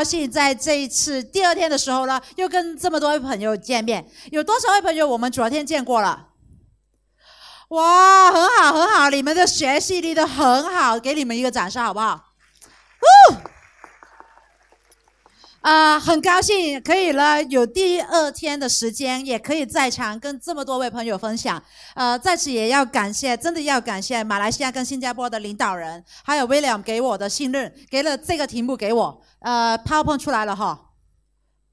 [0.00, 4.02] 高兴在这一次第二天的时候呢，又跟这么多位朋友见面。
[4.32, 6.28] 有多少位朋友我们昨天见过了？
[7.68, 12.12] 哇，很好很好，你们的学习力都很好，给你们一个掌声好不好？
[12.12, 13.36] 哦
[15.60, 21.62] 啊，很高兴可以了，有第二天的时间，也可以在场跟这么多位朋友分享。
[21.94, 29.22] 呃，在此也要感谢，真的要感谢马来西亚跟新加坡的领导人，还有 William 给我的信任，给了这个题目给我。
[29.40, 30.86] 呃，PowerPoint 出来了哈。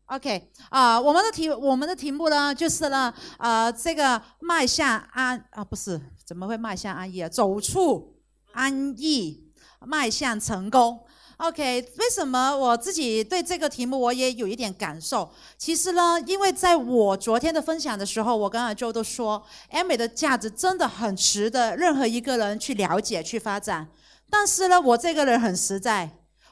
[0.06, 7.28] OK，啊，我们的题我们的题目呢，就是呢，呃，这个迈向安啊，不是，怎么会迈向安逸啊？
[7.28, 8.16] 走出
[8.54, 9.52] 安逸，
[9.86, 11.02] 迈向成功。
[11.36, 15.30] OK，为什么我自己对这个题目我也有一点感受？
[15.58, 23.90] 其实呢，因为在我昨天的分享的时候，我跟阿周都说，M 美的价值真的很值得任何一个人去了解、去发展。
[24.30, 26.10] 但是呢，我这个人很实在，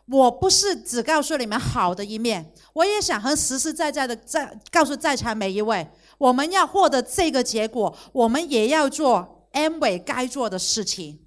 [0.08, 11.22] 我不是只告诉你们好的一面，我也想很实实在在的在告诉在场每一位，我们要获得这个结果，我们也要做 M 美该做的事情。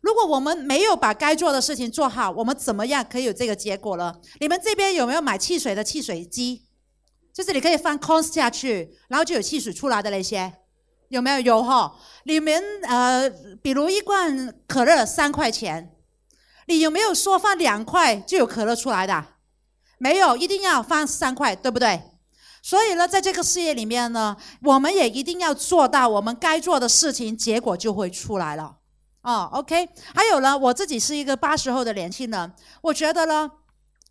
[0.00, 4.14] 如果我们没有把该做的事情做好，我们怎么样可以有这个结果呢？
[4.40, 6.66] 你们这边有没有买汽水的汽水机？
[7.32, 10.52] 就是你可以放 cons 下去，然后就有汽水出来的那些，
[11.08, 11.40] 有没有？
[11.40, 11.96] 有哈。
[12.24, 13.30] 你们呃，
[13.62, 15.96] 比如一罐可乐三块钱，
[16.68, 19.24] 你有没有说放两块就有可乐出来的？
[19.96, 22.00] 没有，一定要放三块，对不对？
[22.62, 28.76] 所以呢，在这个事业里面呢，我们也一定要做到我们该做的事情，结果就会出来了。
[29.22, 32.52] 哦，OK，还有呢，我自己是一个八十后的年轻人，
[32.82, 33.50] 我觉得呢，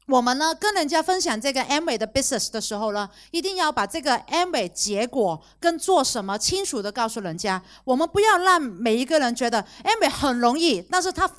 [0.08, 11.30] 我们呢跟人家分享这个 M a 的 business 的时候呢，一定要把这个 M a 结果跟做什么清楚的告诉人家，我们不要让每一个人觉得 M a 很容易，但是他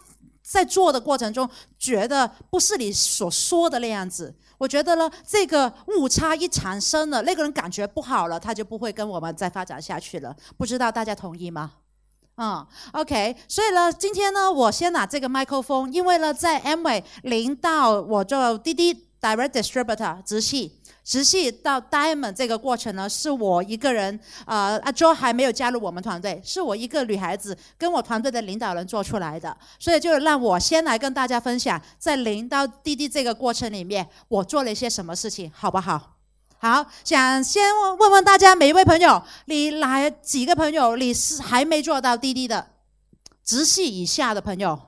[0.49, 1.49] 在做的过程中
[1.79, 4.35] 觉得不是你所说的那样子。
[4.57, 10.35] 我觉得呢，这个误差一产生了，那个人感觉不好了，他就不会跟我们再发展下去了。
[10.57, 11.73] 不知道大家同意吗？
[12.37, 20.78] 嗯，OK，所以呢，今天呢，我先拿这个麦克风，因为呢，在 M 位零到我做滴滴 Direct Distributor 直系，
[21.09, 36.17] 直系到 Diamond 这个过程呢，是我一个人，呃，阿 Jo 还没有加入我们团队，是我一个女孩子跟我团队的领导人做出来的，所以就让我先来跟大家分享，在零到滴滴这个过程里面，我做了一些什么事情，好不好？
[36.59, 37.63] 好，想先
[37.99, 42.67] 问问大家每一位朋友，你哪几个朋友你是还没做到滴滴的
[43.43, 44.79] 直系以下的朋友？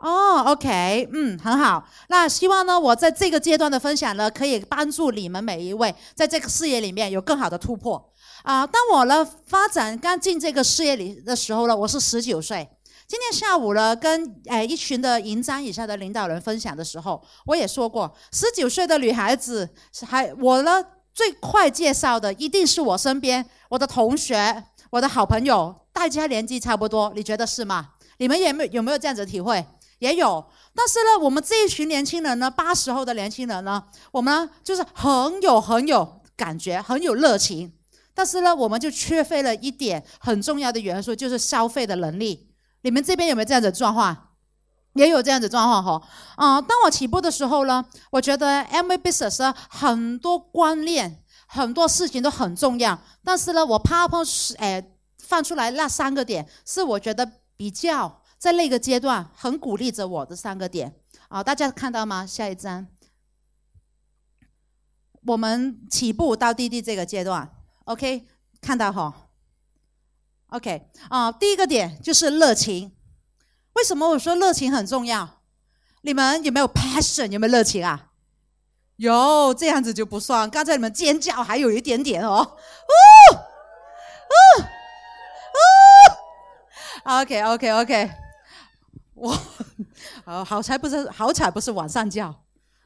[0.00, 1.86] 哦，OK，嗯，很好。
[2.08, 8.02] 那希望呢，我在这个阶段的分享呢，可以帮助你们每一位在这个事业里面有更好的突破。
[8.42, 12.66] 啊，当我呢发展刚进这个事业里的时候呢，我是十九岁。
[13.06, 19.68] 今天下午呢，跟诶一群的银章以下的领导人分享的时候，我也说过，十九岁的女孩子
[20.06, 20.82] 还我呢
[21.12, 27.90] 最快介绍的一定是我身边我的同学、我的好朋友，大家年纪差不多，你觉得是吗？
[28.16, 29.62] 你们有没有有没有这样子体会？
[30.00, 30.44] 也有，
[30.74, 37.72] 但是呢，我们这一群年轻人呢，八十后的年轻人呢，我们呢就是很有很有感觉，很有热情，
[38.14, 42.50] 但是呢，我们就缺乏了一点很重要的元素，就是消费的能力。
[42.82, 44.28] 你们这边有没有这样子的状况？
[44.94, 46.08] 也有这样子状况哈。
[46.36, 52.98] 啊，当我起步的时候呢，我觉得 M V business 很多观念、很多事情都很重要。
[53.22, 54.82] 但是呢，我 PowerPoint 哎
[55.18, 60.96] 放出来那三个点，是我觉得比较在那个阶段很鼓励着我的三个点。
[61.28, 62.26] 啊，大家看到吗？
[62.26, 62.86] 下一张，
[65.26, 68.26] 我们起步到滴滴这个阶段，OK，
[68.62, 69.28] 看到哈。
[70.48, 72.96] OK，啊，第一个点就是热情。
[73.74, 75.42] 为什么我说热情很重要？
[76.00, 77.28] 你们有没有 passion？
[77.28, 78.10] 有没有热情啊？
[78.96, 80.48] 有，这样子就不算。
[80.48, 82.38] 刚才你们尖叫还有一点点哦。
[82.38, 82.56] 哦，
[84.30, 84.64] 哦，
[87.04, 87.20] 哦。
[87.20, 88.10] OK，OK，OK。
[89.20, 89.38] 我，
[90.24, 92.34] 好好彩不是好彩不是晚上叫，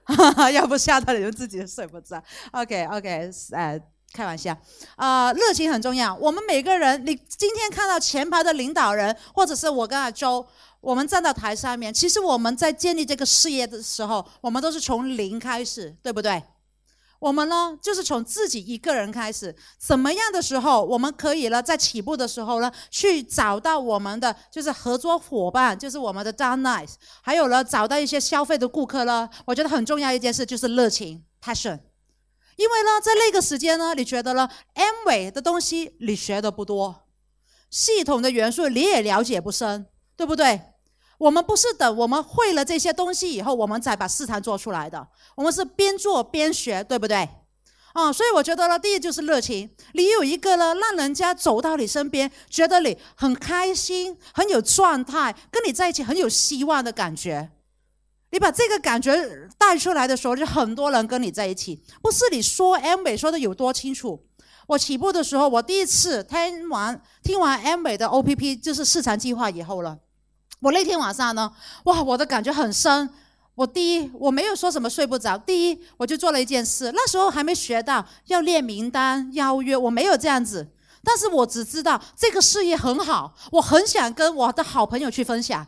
[0.05, 2.23] 哈 哈要不吓到你们自己睡不着。
[2.53, 3.81] OK，OK，哎。
[4.15, 4.57] 开玩笑，
[4.95, 6.15] 啊，热情很重要。
[6.15, 10.47] 我们每个人，你今天看到前排的领导人，或者是我跟阿周，
[10.81, 16.41] 我们站到台上面，其实我们在建立这个事业的时候，我们都是从零开始，对不对？
[17.25, 19.57] 我们呢，就是从自己一个人开始。
[19.79, 29.27] 怎么样的时候，我们可以呢，在起步的时候呢，去找到我们的就是合作伙伴，就是我们的 down nice，还有呢，找到一些消费的顾客呢？
[29.47, 31.81] 我觉得很重要一件事就是热情 passion。
[32.57, 37.09] 因为呢，在那个时间呢，你觉得呢？M 尾的东西你学的不多，
[37.71, 40.61] 系统的元素你也了解不深，对不对？
[41.25, 45.09] 我们不是等我们会了这些东西以后，我们再把市场做出来的。
[45.35, 47.27] 我们是边做边学，对不对？
[47.95, 49.71] 啊，所以我觉得呢，第一就是热情。
[49.95, 57.49] 你有一个呢，让人家走到你身边，觉得你很开心、很有状态，跟你在一起很有希望的感觉。
[58.31, 59.17] 你把这个感觉
[59.57, 61.83] 带出来的时候，就很多人跟你在一起。
[62.03, 64.27] 不是你说 M 美说的有多清楚。
[64.67, 70.01] 我起步的时候，我第一次听完听完 M 美的 OPP，就是市场计划以后了。
[70.65, 71.53] 我那天晚上呢，
[71.85, 73.11] 哇，我的感觉很深。
[73.55, 75.37] 我第一，我没有说什么睡不着。
[75.37, 76.91] 第一，我就做了一件事。
[76.95, 80.67] 那时候还没学到要列名单、邀约，我没有这样子。
[81.05, 85.67] 但是我只知道这个事业很好，我很想跟我的好朋友去分享。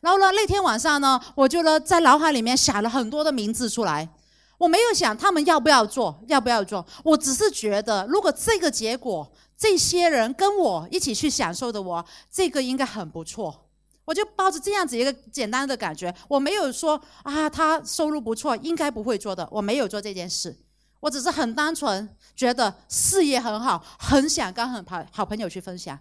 [0.00, 4.08] 然后呢，那天晚上呢，我就呢在脑海里面想了很多的名字出来。
[4.56, 6.82] 我没有想他们要不要做，要不要做。
[7.04, 12.02] 我只是觉得，如果这个结果，这些人跟我一起去享受的，我
[12.32, 13.67] 这个应该很不错。
[14.08, 20.58] 我就抱着这样子一个简单的感觉，我没有说啊，他收入不错，应该不会做的，我没有做这件事，
[21.00, 25.98] 我只是很单纯觉得事业很好，很想跟很好好朋友去分享。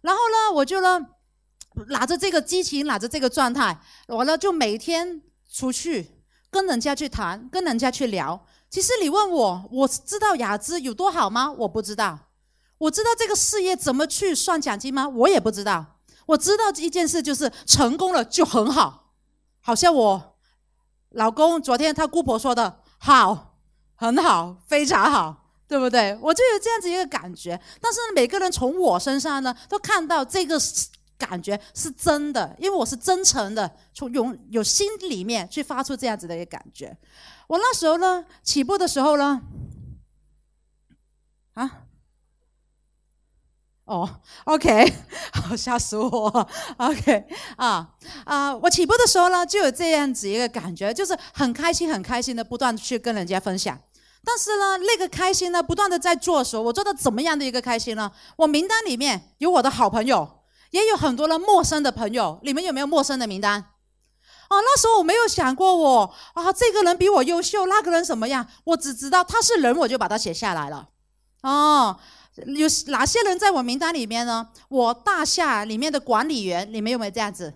[0.00, 0.98] 然后呢，我就呢
[1.90, 6.10] 拿着这个激情，拿着这个状态，我呢就每天出去
[6.50, 8.44] 跟人家去谈，跟人家去聊。
[8.68, 11.52] 其实你问我，我知道雅姿有多好吗？
[11.52, 12.18] 我不知道。
[12.78, 15.08] 我知道这个事业怎么去算奖金吗？
[15.08, 15.99] 我也不知道。
[16.30, 19.12] 我知道一件事，就是成功了就很好，
[19.60, 20.36] 好像我
[21.10, 23.56] 老公昨天他姑婆说的好，
[23.96, 26.16] 很好，非常好，对不对？
[26.22, 27.60] 我就有这样子一个感觉。
[27.80, 30.56] 但是每个人从我身上呢，都看到这个
[31.18, 36.96] 感觉是真的，因为我是真诚的，从有有心里面去发出这样子的一个感觉。
[37.48, 39.42] 我那时候呢，起步的时候呢，
[41.54, 41.79] 啊。
[43.90, 44.08] 哦
[44.44, 44.92] ，OK，
[45.34, 47.24] 好吓死我，OK，
[47.56, 47.90] 啊
[48.24, 53.76] 啊，我起步的时候呢，就有这样子一个感觉，就是很开心，很开心的不断去跟人家分享。
[54.24, 58.12] 但是呢，那个开心呢，不断的在做时候，我做的怎么样的一个开心呢？
[58.36, 62.38] 我名单里面有我的好朋友，也有很多的陌生的朋友。
[62.44, 63.60] 你们有没有陌生的名单？
[64.50, 68.46] 哦，那时候我没有想过我啊，这个人比我优秀，那个人什么样？
[68.62, 70.90] 我只知道他是人，我就把他写下来了。
[71.42, 71.96] 哦。
[72.36, 74.50] 有哪些人在我名单里面呢？
[74.68, 77.54] 我大厦里面的管理员，你们有没有这样子？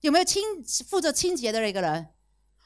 [0.00, 0.42] 有没有清
[0.88, 2.08] 负责清洁的那个人？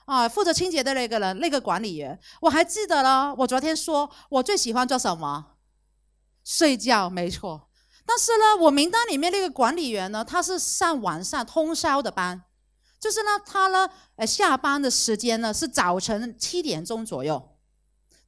[0.07, 3.35] 啊，负责清洁的那个人，那个管理员，我还记得了。
[3.39, 5.57] 我昨天说我最喜欢做什么？
[6.45, 7.69] 睡觉，没错。
[8.05, 12.45] 但是呢，我名单里面那个管理员呢，他是上晚上通宵的班，
[13.01, 17.56] 就是呢，他呢，呃，下班的时间呢是早晨七点钟左右，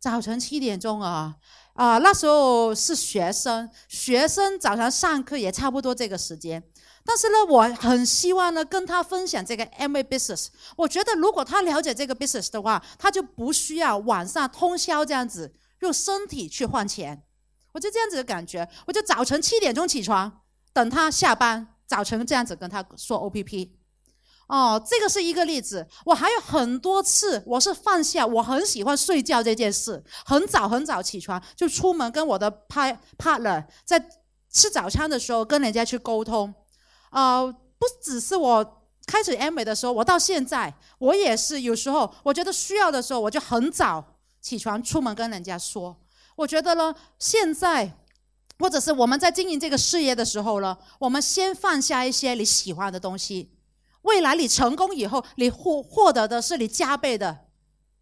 [0.01, 1.37] 早晨七点钟啊。
[1.75, 6.61] 啊，那时候是学生，学生早上上课也差不多这个时间。
[7.05, 10.49] 但是呢，我很希望呢跟他分享这个 M A business。
[10.77, 17.23] 我觉得如果他了解这个 business 的话，他就不需要晚上通宵这样子用身体去换钱。
[17.73, 20.41] 我就这样子的感觉，我就早晨七点钟起床，
[20.73, 23.78] 等他下班，早晨这样子跟他说 O P P。
[24.49, 25.87] 哦，这个是一个例子。
[26.07, 34.03] 我还有很多次，我是放下我很喜欢睡觉这件事，很早很早起床就出门跟我的 partner 在
[34.51, 36.53] 吃早餐的时候跟人家去沟通。
[37.11, 45.95] 啊，不只是我开始 M 美的时候，我到现在我也是有时候我觉得需要的时候，我就很早起床出门跟人家说。
[46.37, 47.99] 我觉得呢，现在
[48.59, 53.51] 或者是我们在经营这个事业的时候呢，我们先放下一些你喜欢的东西。
[54.03, 57.47] 未来你成功以后，你获获得的是你加倍的，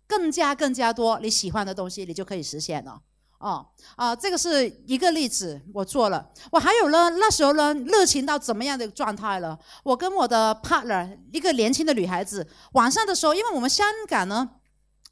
[0.06, 3.00] 更加更加多你喜欢的东西，你就可以实现了。
[3.38, 6.30] 哦，啊，这个是一个例子，我做了。
[6.50, 9.58] 我还有呢，那时候呢，热情到怎么样的状态了？
[9.84, 14.48] 我跟我的 partner，一个年轻的女孩子，晚上的时候，因为我们香港呢，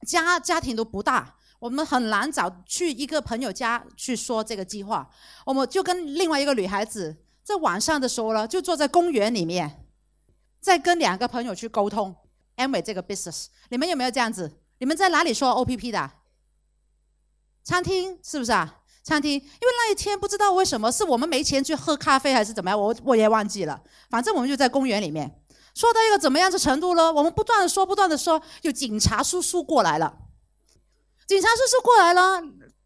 [0.06, 5.06] 家家庭都不大，我们很难找去一个朋友家去说这个计划。
[5.44, 9.83] 我们就跟另外一个女孩子在晚上的时候呢，就坐在公园里面。
[10.64, 12.16] 再跟两个朋友去沟通
[12.56, 14.50] M y 这个 business，你们有没有这样子？
[14.78, 16.10] 你们在哪里说 OPP 的？
[17.62, 18.80] 餐厅是不是啊？
[19.02, 23.78] 餐厅，因为那一天不知道为什么是我们没钱去喝咖啡还是怎么样，我我也忘记了。
[24.08, 25.38] 反正我们就在公园里面，
[25.74, 27.12] 说到一个怎么样的程度呢？
[27.12, 30.16] 我们不断的说，不断的说，有警察叔叔过来了。
[31.26, 32.42] 警察叔叔过来了，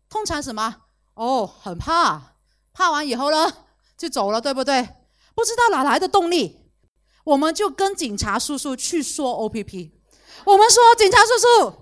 [0.08, 0.82] 通常什么？
[1.14, 2.34] 哦，很怕，
[2.72, 3.52] 怕完以后呢，
[3.96, 4.82] 就走了，对不对？
[5.36, 6.57] 不知道哪来的动力。
[7.28, 9.90] 我们就跟警察叔叔去说 OPP，
[10.46, 11.72] 我们说警察叔叔，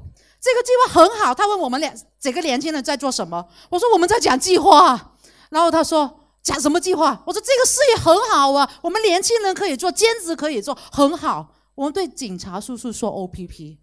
[0.40, 1.32] 这个计划很好。
[1.32, 5.12] 他问我们两几个年轻人在做什么，我说我们在讲计划。
[5.50, 7.22] 然后他说讲什么计划？
[7.24, 11.54] 我说这个事业很好啊，我们年轻人可以做，兼职可以做，很好。
[11.76, 13.78] 我们对警察叔叔说 O P P，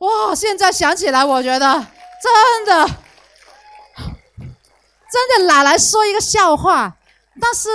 [0.00, 0.34] 哇！
[0.34, 1.86] 现在想起来，我觉得
[2.22, 2.86] 真的，
[5.10, 6.98] 真的哪来说一个笑话。
[7.40, 7.68] 但是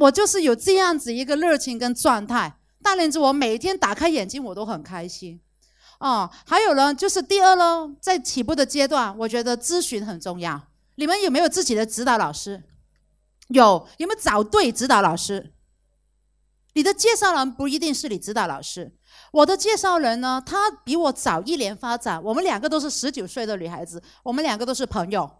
[0.00, 5.40] 我就是有这样子一个热情跟状态，大连子我每天打开眼睛我都很开心。
[5.98, 10.60] 哦，还有呢，就是第二呢，在起步的阶段，我觉得咨询很重要。
[10.96, 12.62] 你们有没有自己的指导老师？
[13.48, 15.52] 有有没有找对指导老师？
[16.74, 18.94] 你的介绍人不一定是你指导老师。
[19.32, 22.22] 我的介绍人呢，他比我早一年发展。
[22.22, 25.30] 我们两个都是十九岁的女孩子，我们两个都是朋友。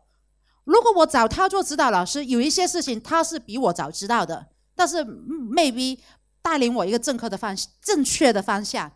[0.66, 5.99] 如果我找他做指导老师，有一些事情他是比我早知道的，但是 maybe
[6.42, 8.92] 带领我一个正确的方正确的方向。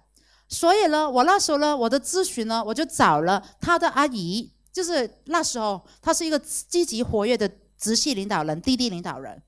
[0.48, 7.50] 所以呢，我那时候呢，我的咨询呢，我就找了他的阿姨，就是那时候他是一个积极活跃的。
[7.80, 9.42] 直系领导人、滴滴领导人，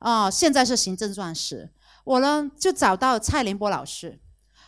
[0.00, 1.70] 啊，现在是行政钻石。
[2.02, 4.18] 我呢就找到蔡林波老师，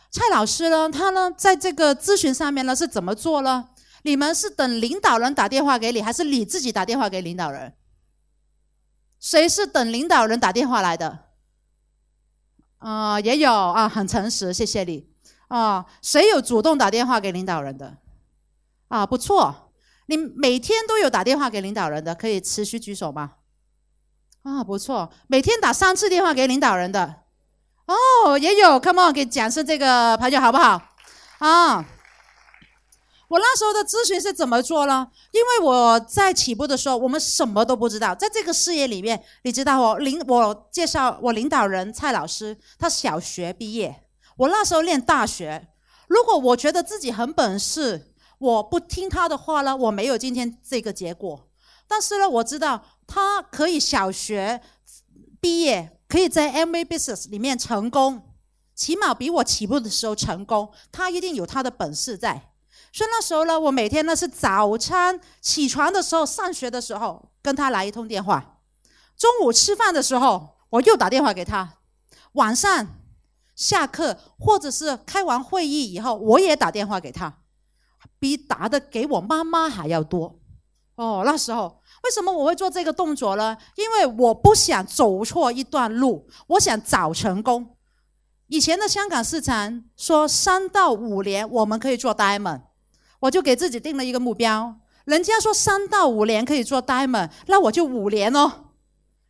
[0.09, 3.67] 蔡老师呢，他呢在这个咨询上面呢是怎么做呢？
[4.05, 7.73] 你们是等领导人打电话给你，还是你自己打电话给领导人？
[9.19, 11.25] 谁是等领导人打电话来的？
[12.77, 15.09] 啊，也有啊，很诚实，谢谢你。
[15.47, 17.97] 啊，谁有主动打电话给领导人的？
[18.89, 19.71] 啊，不错。
[20.05, 23.37] 你每天都有打电话给领导人的，可以持续举手吗？
[24.43, 27.23] 啊，不错，每天打三次电话给领导人的，
[27.87, 30.79] 哦，也有，Come on，给讲声这个朋友好不好？
[31.39, 31.83] 啊，
[33.27, 35.07] 我那时候的咨询是怎么做呢？
[35.31, 44.03] 因为我在起步的时候，我们什么都不知道，在这个事业里面，你知道我领我介绍我领导人蔡老师，他小学毕业，
[44.37, 45.67] 我那时候念大学，
[46.07, 48.11] 如果我觉得自己很本事。
[48.37, 51.47] 我不听他的话呢，我没有今天这个结果。
[51.87, 54.61] 但是呢，我知道他可以小学
[55.39, 58.21] 毕业，可以在 M V Business 里面成功，
[58.75, 60.69] 起码比我起步的时候成功。
[60.91, 62.51] 他一定有他的本事在。
[62.95, 68.61] 所以那时候呢，我每天呢是早餐起床的时候、上学的时候跟他来一通电话，
[69.17, 71.73] 中午吃饭的时候我又打电话给他，
[72.31, 72.87] 晚上
[73.53, 77.41] 下课或者是开完会议以后我也打电话给他。
[78.17, 80.39] 比打的给我妈妈还要多
[80.95, 81.23] 哦。
[81.25, 83.57] 那时候为什么我会做这个动作呢？
[83.75, 87.75] 因为我不想走错一段路，我想早成功。
[88.47, 92.61] 以前的香港市场说三到五年我们可以做 diamond，
[93.19, 94.75] 我就给自己定了一个目标。
[95.05, 98.51] 人家说三到五年可以做 diamond，那我就五年哦。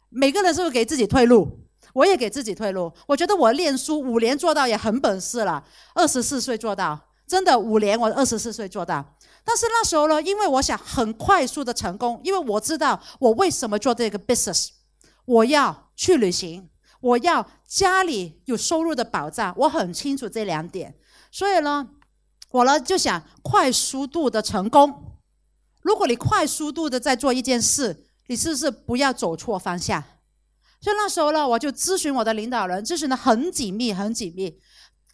[0.10, 1.60] 每个人是不是给自己退路？
[1.94, 2.92] 我也给自己退路。
[3.08, 5.64] 我觉得我练书五年做到也很本事了，
[5.94, 7.00] 二十四岁做到。
[7.28, 9.04] 真的五年，我二十四岁做到。
[9.44, 14.70] 但是那时候呢，因为我想很快速的成功，因为我知道我为什么做这个 business，
[15.26, 16.70] 我要去旅行，
[17.02, 20.96] 我要家里有收入的保障，我很清楚这两点。
[21.32, 21.88] 所以呢，
[22.56, 25.18] 我呢就想快速度的成功。
[25.82, 30.02] 如果你快速度的在做一件事，你是不是不要走错方向？
[30.80, 34.58] 所以那时候呢，我就咨询我的领导人，咨询的很紧密，很紧密，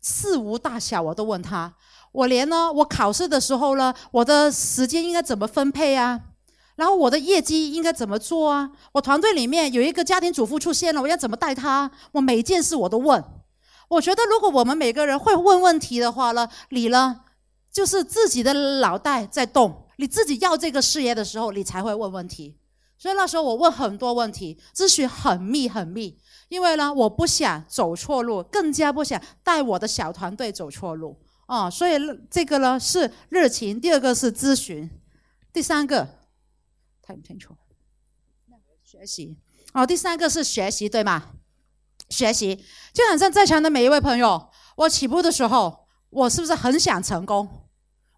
[0.03, 1.73] 事无大小我都问他。
[2.11, 6.19] 我连呢，我考试的时候呢，我的时间应该怎么分配啊？
[6.75, 8.69] 然后我的业绩应该怎么做啊？
[8.91, 11.89] 我团队里面有一个家庭主妇出现了，我要怎么带她？
[12.11, 13.23] 我每一件事我都问。
[13.89, 17.21] 我觉得如果我们每个人会问问题的话呢，你呢，
[17.71, 22.57] 就是自己的脑袋在动，你自己要这个事业的时候，你才会问问题。
[22.97, 31.17] 所以那时候我问很多问题，咨询很密很密，因为呢，我不想走错路，更加不想带我的小团队走错路。
[31.47, 31.93] 哦，所以
[32.29, 34.89] 这个呢是热情，第二个是咨询，
[35.51, 36.07] 第三个
[37.01, 37.55] 太不清楚，
[38.83, 39.35] 学习。
[39.73, 41.31] 哦，第三个是学习，对吗？
[42.09, 42.55] 学习
[42.93, 47.60] 就好像在场的每一位朋友，我起步的时候，我是不是很想成功？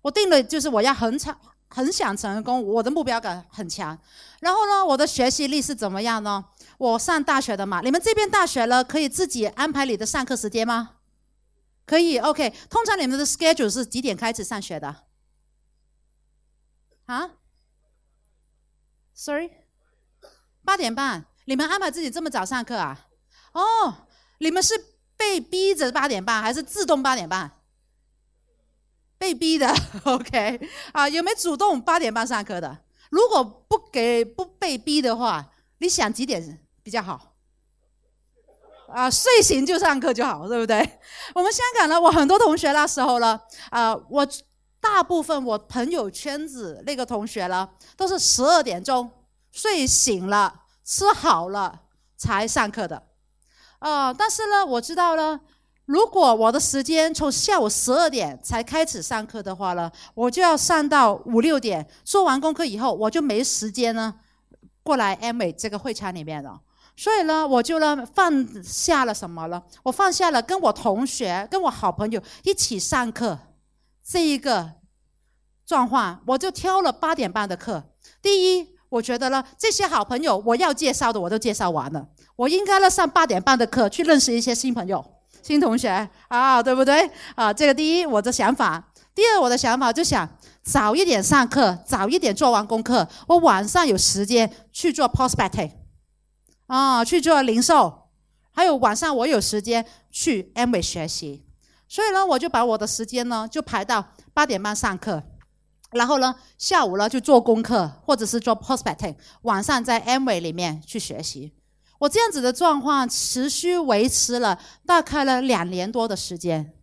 [0.04, 1.36] 我定了就是我要很长，
[1.70, 3.98] 很想成功，我的目标感很强。
[4.42, 6.46] 然后呢，我的学习力是怎么样呢？
[6.78, 10.98] 我上大学的嘛，你们这边大学了，可以自己安排你的上课时间吗？
[11.86, 12.54] 可以，OK。
[12.70, 15.04] 通常你们的 schedule 是几点开始上学的？
[17.06, 17.30] 啊
[19.14, 19.52] ？Sorry，
[20.66, 21.26] 八点半。
[21.46, 23.08] 你们安排自己这么早上课啊？
[23.54, 24.08] 哦，
[24.40, 24.74] 你们是
[25.16, 27.52] 被逼着八点半，还是自动八点半？
[29.24, 30.60] 被逼的，OK。
[30.92, 32.78] 啊，有没有主动八点半上课的？
[33.10, 37.34] 如果不给不被逼的话，你想几点比较好？
[38.90, 41.00] 啊，睡醒就上课就好，对不对？
[41.34, 43.40] 我们香港呢，我很多同学那时候呢，
[43.70, 44.28] 啊，我
[44.82, 49.10] 大部分我朋友圈子那个同学呢，都是十二点钟
[49.54, 51.84] 睡醒了，吃好了
[52.18, 53.02] 才上课的。
[53.80, 55.40] 啊，但是呢，我知道了，
[55.86, 64.16] 如果我的时间从下午十二点才开始上课的话呢，我就要上到五六点，做完功课以后，我就没时间呢
[64.82, 66.62] 过来 M 美这个会场里面了。
[66.96, 69.62] 所以呢，我就呢放下了什么了？
[69.84, 73.38] 我放下了跟我同学、跟我好朋友一起上课
[74.06, 74.74] 这一个
[75.66, 77.84] 状况，我就挑了八点半的课。
[78.22, 85.04] 第一，我觉得呢，这些好朋友我要介绍的我都介绍完了，我应该呢上八点半的课去认识一些新朋友、
[85.44, 87.08] 新同学啊，对不对？
[87.36, 88.92] 啊，这个第一我的想法。
[89.14, 90.28] 第二，我的想法就想
[90.64, 95.72] 早一点上课，早一点做完功课，我晚上有时间去做 prospecting。
[96.66, 98.08] 啊，去做零售，
[98.52, 101.46] 还有晚上我有时间去 M 美学习，
[101.88, 105.22] 所以呢，我就把我的时间呢就排到八点半上课，
[105.92, 111.54] 然后呢下午呢就做功课或者是做 prospecting，晚上在 M y 里面去学习。
[112.00, 116.74] 我这样子的状况持续维持了大概了两年多的时间，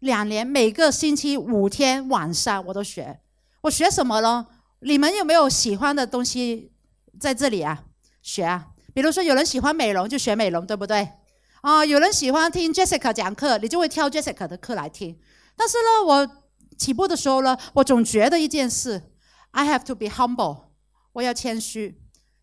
[0.00, 3.20] 两年每个星期五天晚上我都学。
[3.62, 4.46] 我学什么呢？
[4.80, 6.72] 你们有没有喜欢的东西
[7.18, 7.84] 在这里啊？
[8.22, 8.68] 学啊！
[8.94, 11.08] 比如说，有人喜欢美容，就学美容，对不对？
[11.60, 15.18] 啊，有人喜欢听 Jessica 讲课，你就会挑 Jessica 的课来听。
[15.56, 16.28] 但是呢，我
[16.78, 19.12] 起步的时候呢，我总觉得一件事
[19.50, 20.68] ：I have to be humble，
[21.12, 21.99] 我要谦虚。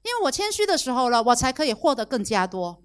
[0.07, 2.83] 因为我谦虚的时候呢，我才可以获得更加多。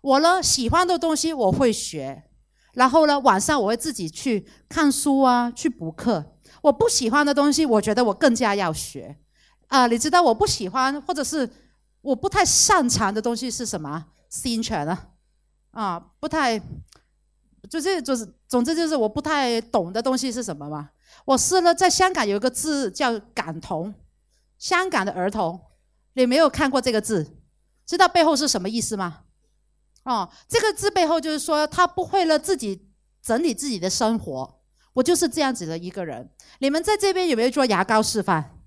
[0.00, 2.24] 我呢，喜欢的东西我会学，
[2.72, 6.36] 然后呢，晚上我会自己去看书啊，去补课。
[6.62, 9.18] 我不喜欢的东西，我觉得我更加要学。
[9.68, 11.48] 啊，你知道我不喜欢，或者是。
[12.02, 14.06] 我不太擅长的东西是什么？
[14.28, 15.06] 新权啊，
[15.70, 16.60] 啊，不太，
[17.70, 20.90] 就是就是，总之就是我不太懂的东西是什么嘛？
[21.24, 23.94] 我试了，在香港有一个字叫“感童”，
[24.58, 25.60] 香港的儿童，
[26.14, 27.36] 你没有看过这个字，
[27.86, 29.20] 知道背后是什么意思吗？
[30.04, 32.88] 哦，这个字背后就是说他不会了自己
[33.22, 34.60] 整理自己的生活，
[34.94, 36.28] 我就是这样子的一个人。
[36.58, 38.58] 你们在这边有没有做牙膏示范？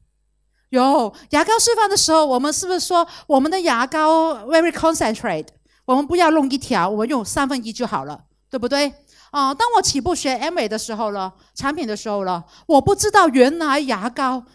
[0.69, 5.47] 有牙膏示范的时候，我们是不是说我们的牙膏 very concentrate？
[5.86, 8.91] 我们不要弄一条，我们用三分一就好了，对不对？
[9.31, 14.45] 啊，当我起步学 M A 的时候了，产品的时候了，我不知道原来牙膏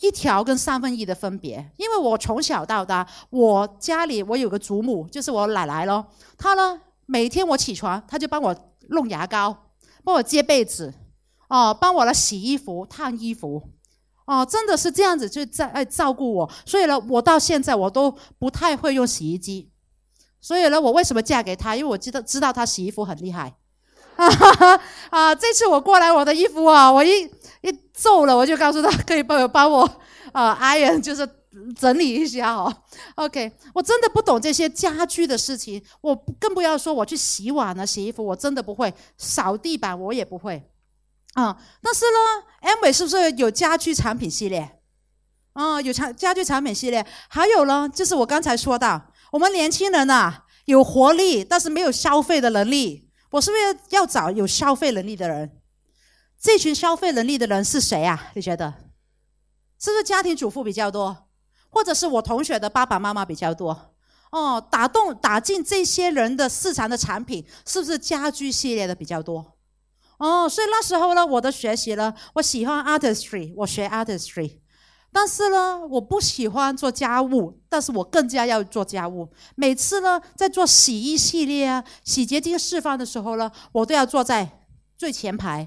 [0.00, 8.54] 一条跟三分一的分别，因为我从小到大，我家里我有个祖母，就是我奶奶咯，她呢每天我起床，她就帮我
[8.88, 9.56] 弄牙膏，
[10.02, 10.92] 帮我接被子，
[11.48, 13.62] 哦，帮我来洗衣服、烫衣服。
[14.26, 19.72] 哦，真的是这样子，就在爱照顾我，所以呢，我到现在我都不太会用洗衣机。
[20.40, 21.74] 所以呢，我为什么嫁给他？
[21.74, 23.52] 因为我知道知道他洗衣服很厉害。
[25.10, 27.28] 啊，这次我过来，我的衣服啊，我一
[27.62, 29.88] 一皱了，我就告诉他可以帮我帮我
[30.32, 31.28] 啊，iron 就是
[31.78, 32.74] 整理一下哦。
[33.16, 40.70] OK，我真的不懂这些家居的事情，我更不要说我去洗碗了、洗衣服，我真的不会，扫地板我也不会。
[41.34, 42.18] 啊，但是呢
[42.60, 44.78] ，M 美是不是有家居产品系列？
[45.52, 50.32] 啊，有产家居产品系列，还有呢，就是我刚才说到，我们年轻人呐，
[50.64, 53.10] 有活力，但是没有消费的能力。
[53.30, 55.59] 我是不是要找有消费能力的人？
[56.40, 58.30] 这群消费能力的人是谁啊？
[58.34, 58.72] 你觉得？
[59.78, 61.28] 是不是家庭主妇比较多，
[61.68, 63.94] 或者是我同学的爸爸妈妈比较多？
[64.30, 69.58] 哦，打动打进这些人的市场的产品，是不是家居系列的比较多？
[70.18, 74.60] 哦，所以那时候呢，我的学习呢，我喜欢 artistry，我学 artistry，
[75.12, 79.28] 但是呢，我不喜欢做家务，但是我更加要做家务。
[79.56, 84.60] 每次呢，在做洗衣系列啊、洗洁精示范的时候呢，我都要坐在
[84.96, 85.66] 最前排，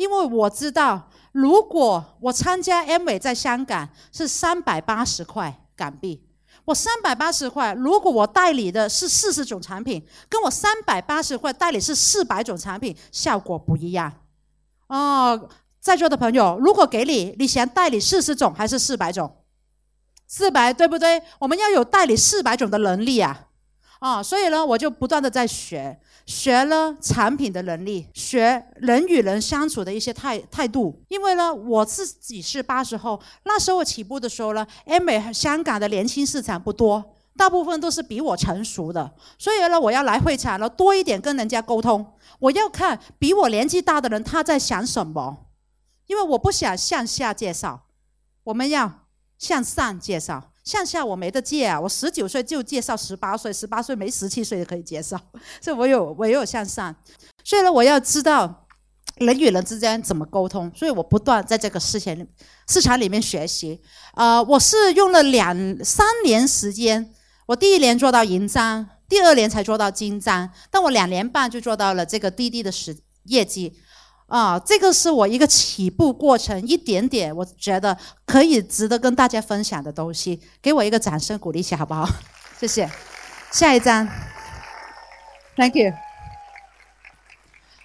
[0.00, 6.26] 因为我知道，如果我参加 M 美在香港是三百八十块港币。
[6.64, 14.10] 我三百八十块，如果我代理的是四十种产品，跟我三百八十块代理是四百种产品，效果不一样。
[14.86, 19.44] 哦，在座的朋友，如果给你，你想代理四十种还是四百种？
[20.26, 21.22] 四百，对不对？
[21.40, 23.48] 我们要有代理四百种的能力啊！
[23.98, 26.00] 啊，所以呢，我就不断的在学。
[26.30, 31.02] 学了产品的能力，学人与人相处的一些态态度。
[31.08, 39.12] 因为呢，我自己是八十后，那时候我起步的时候呢，M 美香港的年轻市场不多，大部分都是比我成熟的。
[39.40, 42.14] 所以呢，我要来会场了，多一点跟人家沟通。
[42.38, 45.46] 我要看比我年纪大的人他在想什么，
[46.06, 47.86] 因为我不想向下介绍，
[48.44, 50.49] 我们要向上介绍。
[50.62, 55.18] 向下我没得借啊，我十九岁就介绍十八岁，十八岁没十七岁的可以介绍，
[55.60, 56.94] 所以我有我也有向上，
[57.42, 58.66] 所以呢，我要知道
[59.16, 62.14] 人与人之间怎么沟通，所以我不断在这个市场
[62.68, 63.80] 市场里面学习。
[64.14, 67.12] 呃，我是用了两三年时间，
[67.46, 73.80] 我第一年做到银章，第二年才做到金章，但我两年半就做到了这个滴滴的时业绩。
[74.30, 82.08] 啊，这个是我一个起步过程，一点点，我觉得可以值得跟大家分享的东西，给我一个掌声鼓励一下，好不好？
[82.60, 82.88] 谢谢。
[83.50, 84.06] 下一张
[85.56, 85.92] ，Thank you。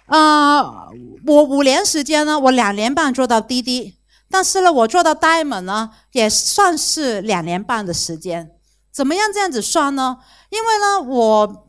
[0.06, 0.86] 啊，
[1.26, 3.96] 我五年时间呢，我两年半做到滴滴，
[4.30, 8.52] 但是呢，我做到 Diamond 呢，也算是两年半的时间。
[8.92, 10.18] 怎么样这样子算呢？
[10.50, 11.66] 因为呢，我。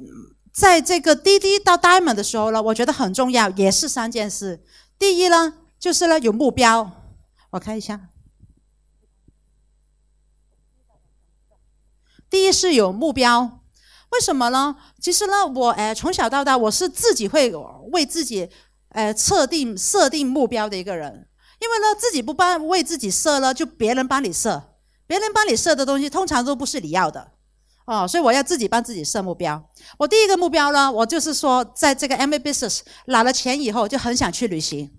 [0.58, 4.66] 在这个滴滴到 Diamond 的时候呢，我觉得很重要，也是三件事。
[4.98, 6.92] 第一呢，就是呢有目标。
[7.52, 8.10] 我看一下，
[12.28, 13.62] 第一是有目标。
[14.10, 14.76] 为什么呢？
[15.00, 17.54] 其实呢，我呃从小到大我是自己会
[17.92, 18.50] 为自己
[18.90, 21.30] 呃设定设定目标的一个人。
[21.60, 24.74] 因为呢，自己不帮为自己设了，就别人帮你设。
[25.06, 27.34] 别人帮你设的东西，通常都不是你要的。
[27.88, 29.64] 哦，所以我要自己帮自己设目标。
[29.98, 34.92] 我第一个目标呢，我就是说，在这个 M A Business 拿了钱以后，就很想去旅行。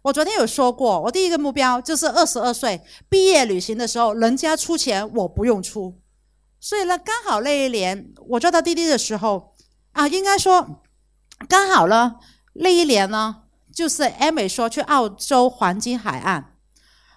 [0.00, 6.00] 我昨天有说过，我第一个目标就是二十二岁毕业旅行的时候，人家出钱，我不用出。
[6.58, 9.54] 所以呢，刚好那一年我做到滴滴的时候，
[9.92, 10.82] 啊，应该说
[11.46, 12.16] 刚好呢，
[12.54, 13.42] 那一年呢，
[13.74, 16.49] 就是 M A 说去澳洲黄金海岸。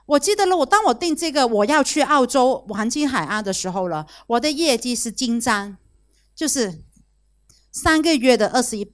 [0.05, 5.77] 我记得了，我当我定这个我要去澳洲黄金海岸的时候了，我的业绩是金章，
[6.35, 6.81] 就是
[7.71, 8.91] 三个月的二十一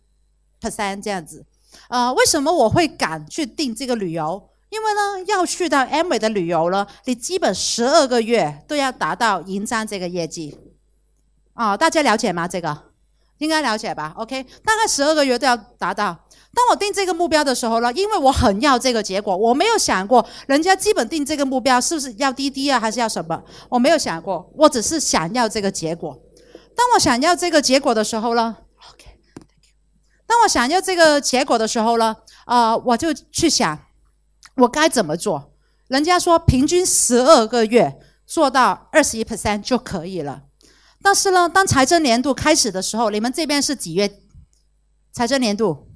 [0.62, 1.46] percent 这样子。
[1.88, 4.50] 呃，为什么我会敢去定这个旅游？
[4.70, 10.60] 因为呢，要去到 M 美的旅游了，你基本十二个月都要达到银章这个业绩。
[11.54, 12.48] 啊，大家了解吗？
[12.48, 12.92] 这个
[13.40, 16.16] 应该了解吧？OK，大概十二个月都要达到。
[16.54, 23.42] 当我定这个目标的时候呢，因为我很要这个结果，我没有想过人家基本定这个目标是不是要滴滴啊，还是要什么？
[23.70, 26.20] 我没有想过，我只是想要这个结果。
[26.76, 28.58] 当我想要这个结果的时候呢
[28.92, 29.06] ，OK，
[30.26, 33.80] 当我想要这个结果的时候呢，啊，我就去想
[34.56, 35.54] 我该怎么做。
[35.88, 40.44] 人家说平均十二个月做到二十一 percent 就可以了。
[41.02, 44.20] 但是呢，当财政年度开始的时候，你们这边是几月？
[45.12, 45.89] 财政年度？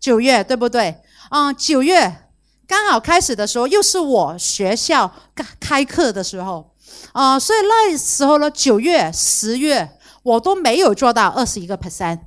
[0.00, 1.02] 九月对不对？
[1.28, 2.28] 啊，九月
[2.66, 6.74] 刚好开始的时候，又是我学校开开课的时候，
[7.12, 12.20] 啊，所以那时候呢，九月、十月我都没有做到二十一个 percent。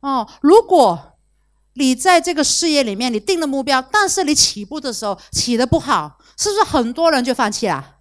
[0.00, 1.18] 哦，如果
[1.74, 7.96] 你在这个事业里面你定了目标，但是你起步的时候起的不好，是不是很多人就放弃了？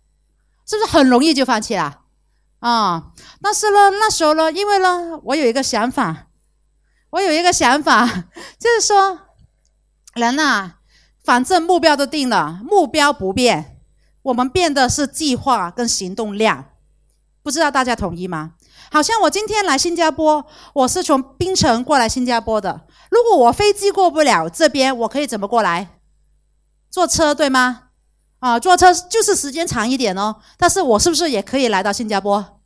[0.66, 2.02] 是不是很容易就放弃了？
[2.60, 6.28] 啊，但是呢，那时候呢，因为呢，我有一个想法。
[7.12, 8.06] 我有一个想法，
[8.60, 9.20] 就是说，
[10.14, 10.72] 人呐，
[11.24, 13.80] 反正目标都定了，目标不变，
[14.24, 16.66] 我们变的是计划跟行动量。
[17.42, 18.54] 不知道大家同意吗？
[18.92, 22.82] 好像我今天来新加坡，我是从槟城过来新加坡的。
[23.10, 26.00] 如果我飞机过不了这边，我可以怎么过来？
[26.92, 27.84] 坐车对吗？
[28.40, 30.36] 啊，坐车就是时间长一点哦。
[30.58, 32.59] 但是我是不是也可以来到新加坡？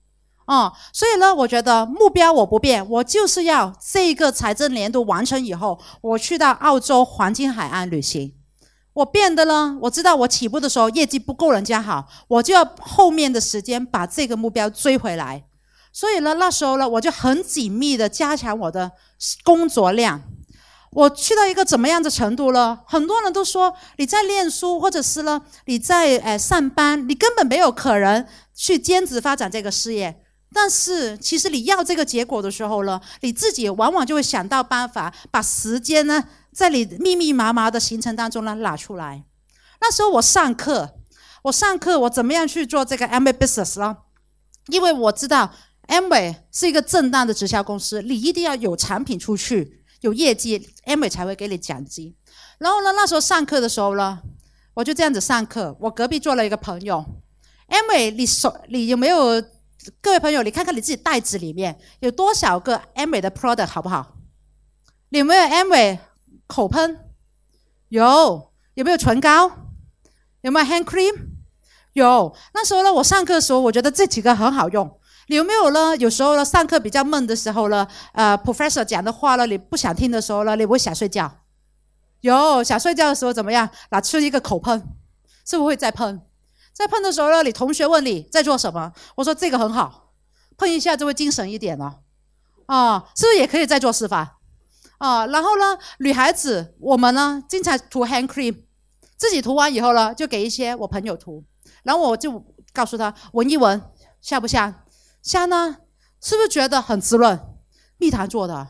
[0.45, 8.33] 哦，所以呢，我觉得目标我不变，我就是要这个财政年度完成以后，我去到澳洲黄金海岸旅行。
[8.93, 15.45] 我变的呢，我知道我起步的时候业绩不够人家好，我就要后面的时间把这个目标追回来。
[15.91, 18.91] 所以呢，那时候呢，我就很紧密的加强我的
[19.43, 20.21] 工作量。
[20.91, 22.83] 我去到一个怎么样的程度了？
[22.85, 30.22] 很多人都说你在念书，或者是呢你在呃上班，你根本没有可能去兼职发展这个事业。
[30.53, 39.23] 但是，其实你要这个结果的时候呢，你自己往往就会想到办法，把时间呢，在你密密麻麻的行程当中呢拿出来。
[39.81, 40.97] 那时候我上课，
[41.41, 43.97] 我上课，我怎么样去做这个 M A business 呢？
[44.67, 45.51] 因为我知道
[45.87, 52.15] M A 是一个正当的直销公司，你一定要有产品出去，有业绩，M A 才会给你奖金。
[52.59, 54.19] 然后呢，那时候上课的时候呢，
[54.75, 55.75] 我就这样子上课。
[55.79, 57.03] 我隔壁坐了一个朋友
[57.67, 59.43] ，M A，你手你有没有？
[60.01, 64.15] 各位朋友，你看看你自己袋子里面有多少个 M 美的 product 好不好？
[65.09, 65.99] 你有没有 M 美
[66.47, 66.99] 口喷？
[67.89, 68.51] 有。
[68.75, 69.51] 有没有唇膏？
[70.41, 71.13] 有没有 hand cream？
[71.93, 72.35] 有。
[72.55, 74.99] 那时候呢，我上课的时候，我觉得这几个很好用。
[75.27, 75.95] 你有没有呢？
[75.97, 81.31] 有时候呢，上课比较闷的时候呢，呃，professor 讲的话呢，你不想听的时候呢，你会想睡觉。
[82.21, 82.63] 有。
[82.63, 83.69] 想睡觉的时候怎么样？
[83.91, 84.83] 拿出一个口喷，
[85.45, 86.19] 是不会再喷？
[86.73, 90.11] 在喷的时候呢，你同学问你在做什么，我说这个很好，
[90.57, 91.99] 喷一下就会精神一点了，
[92.65, 94.27] 啊，是不是也可以再做示范？
[94.97, 98.63] 啊，然后呢，女孩子我们呢经常涂 hand cream，
[99.17, 101.43] 自己涂完以后呢，就给一些我朋友涂，
[101.83, 103.81] 然后我就告诉他闻一闻，
[104.19, 104.73] 香不香？
[105.21, 105.77] 香呢？
[106.19, 107.39] 是不是觉得很滋润？
[107.97, 108.67] 蜜糖做的，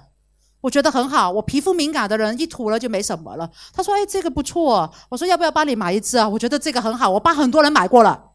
[0.63, 1.30] 我觉得很好。
[1.30, 3.49] 我皮肤敏感的人一涂了就没什么了。
[3.73, 8.32] 他说：“哎，这个不错。”我说：“要不要帮你买一支啊？”我觉得这个很好，我帮很多人买过了。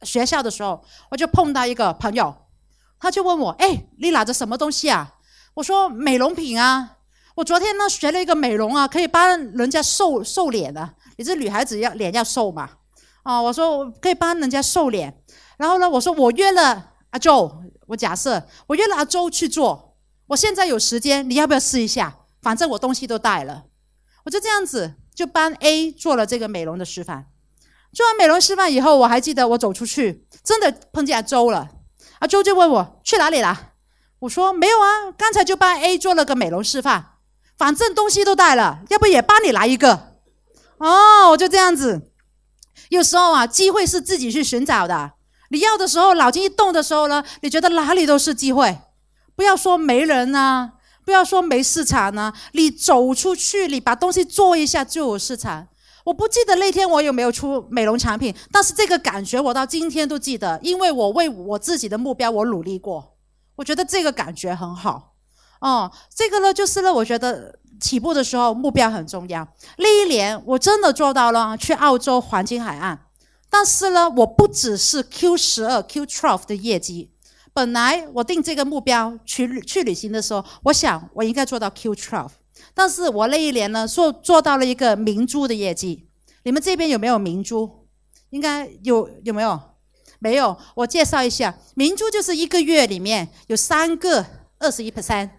[0.03, 2.35] 学校的时候，我就碰到一个朋友，
[2.99, 5.15] 他就问我：“哎，你拿着什么东西啊？”
[5.55, 6.99] 我说：“美容品啊，
[7.37, 10.95] 我昨天呢学了一个美容啊，可以帮人家瘦瘦脸的。
[11.17, 12.69] 你这女孩子要脸要瘦嘛？
[13.23, 15.23] 啊，我说我可以帮人家瘦脸。
[15.57, 23.65] 然后呢，我说我约了阿周，我假设我约了阿周去做，我现在有时间，你要不要试一下？”反正我东西都带了，
[24.25, 27.27] 我就这样子就帮 A 做了这个美容的示范。
[27.93, 31.69] 做完美容示范以后，我还记得我走出去，真的碰见阿周了。
[32.19, 33.73] 阿周就问我去哪里了，
[34.21, 37.13] 我说没有啊，刚才就帮 A 做了个美容示范。
[37.57, 40.19] 反正东西都带了，要不也帮你来一个？
[40.79, 42.11] 哦，我就这样子。
[42.89, 45.13] 有时候啊，机会是自己去寻找的。
[45.51, 48.77] 你要的时候，脑筋一动的时候呢，你觉得哪里都是机会。
[49.37, 50.73] 不要说没人啊。
[51.05, 55.69] 不要说没市场呢，你走出去，你把东西做一下就有市场。
[56.05, 63.17] 我不记得那天我有没有出美容产品，但是这个感觉我到今天都记得，因为我为我自己的目标我努力过，
[63.57, 65.15] 我觉得这个感觉很好。
[65.61, 69.49] 哦，这个呢就是呢，我觉得起步的时候目标很重要。
[69.79, 73.07] 那一年我真的做到了去澳洲黄金海岸，
[73.49, 77.14] 但是呢，我不只是 Q 十二 Q twelve 的业绩。
[77.55, 82.33] 本来我定这个目标去去旅行的时候，我想我应该做到 Q twelve，
[82.75, 86.09] 但是我那一年呢做做到了一个明珠的业绩。
[86.43, 87.87] 你们这边有没有明珠？
[88.31, 89.59] 应该有有没有？
[90.19, 90.57] 没有。
[90.75, 94.27] 我介绍一下，明珠就是一个月里面有三个
[94.59, 95.31] 二十一 percent，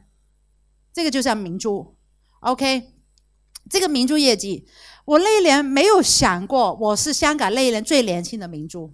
[0.93, 1.95] 这个就叫明珠。
[2.39, 2.93] OK，
[3.69, 4.65] 这个明珠业绩，
[5.04, 8.93] 我那一年没有想过我是香港那一年最年轻的明珠。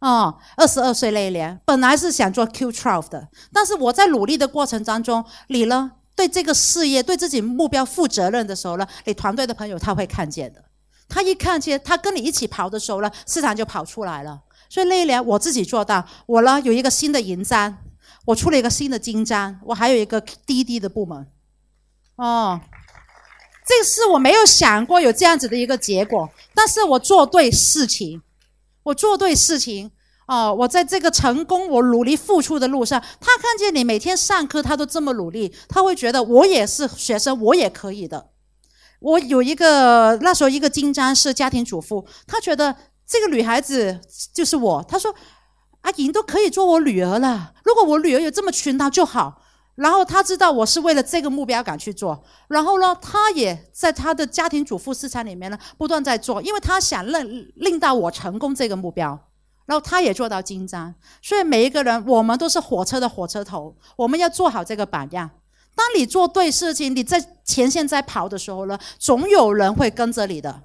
[0.00, 10.64] 哦，二十二岁那一年，本来是想做 Q twelve 的，但是我在努力的过程当中，你呢对这个事业、对自己目标负责任的时候呢，你团队的朋友他会看见的，
[11.06, 14.40] 他一看见，他跟你一起跑的时候呢，市场就跑出来了。
[14.70, 17.76] 所以那一年我自己做到，我呢有一个新的银章，
[18.24, 21.26] 我出了一个新的金章，我还有一个滴滴的部门。
[22.16, 22.58] 哦，
[23.66, 28.22] 这个是我没有想过有这样子的一个结果，但是我做对事情。
[28.90, 29.90] 我做对事情
[30.26, 38.28] 哦，我在这个成功、我努力付出的路上，他看见你每天上课，他都这么努力，他会觉得我也是学生，我也可以的。
[39.00, 42.76] 我有一个那时候一个金章是家庭主妇，他觉得
[43.06, 44.00] 这个女孩子
[44.32, 45.12] 就是我，他说
[45.80, 49.42] 阿莹都可以做我女儿了，如果我女儿有这么群她就好。
[49.80, 59.18] 然后他知道我是为了这个目标感去做，然后呢，他也在他的家庭主妇市场里面呢不断在做，因为他想令令到我成功这个目标，
[59.64, 60.94] 然后他也做到金章。
[61.22, 65.30] 所以每一个人，我们都是火车的火车头，我们要做好这个榜样。
[65.74, 70.64] 当你做对事情，你在前线在跑的时候呢，总有人会跟着你的。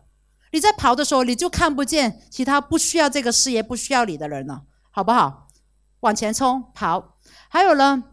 [0.51, 5.47] 你在跑的时候，你就看不见其他不需要这个事业、不需要你的人了，好不好？
[6.01, 7.15] 往前冲，跑。
[7.47, 8.03] 还有呢？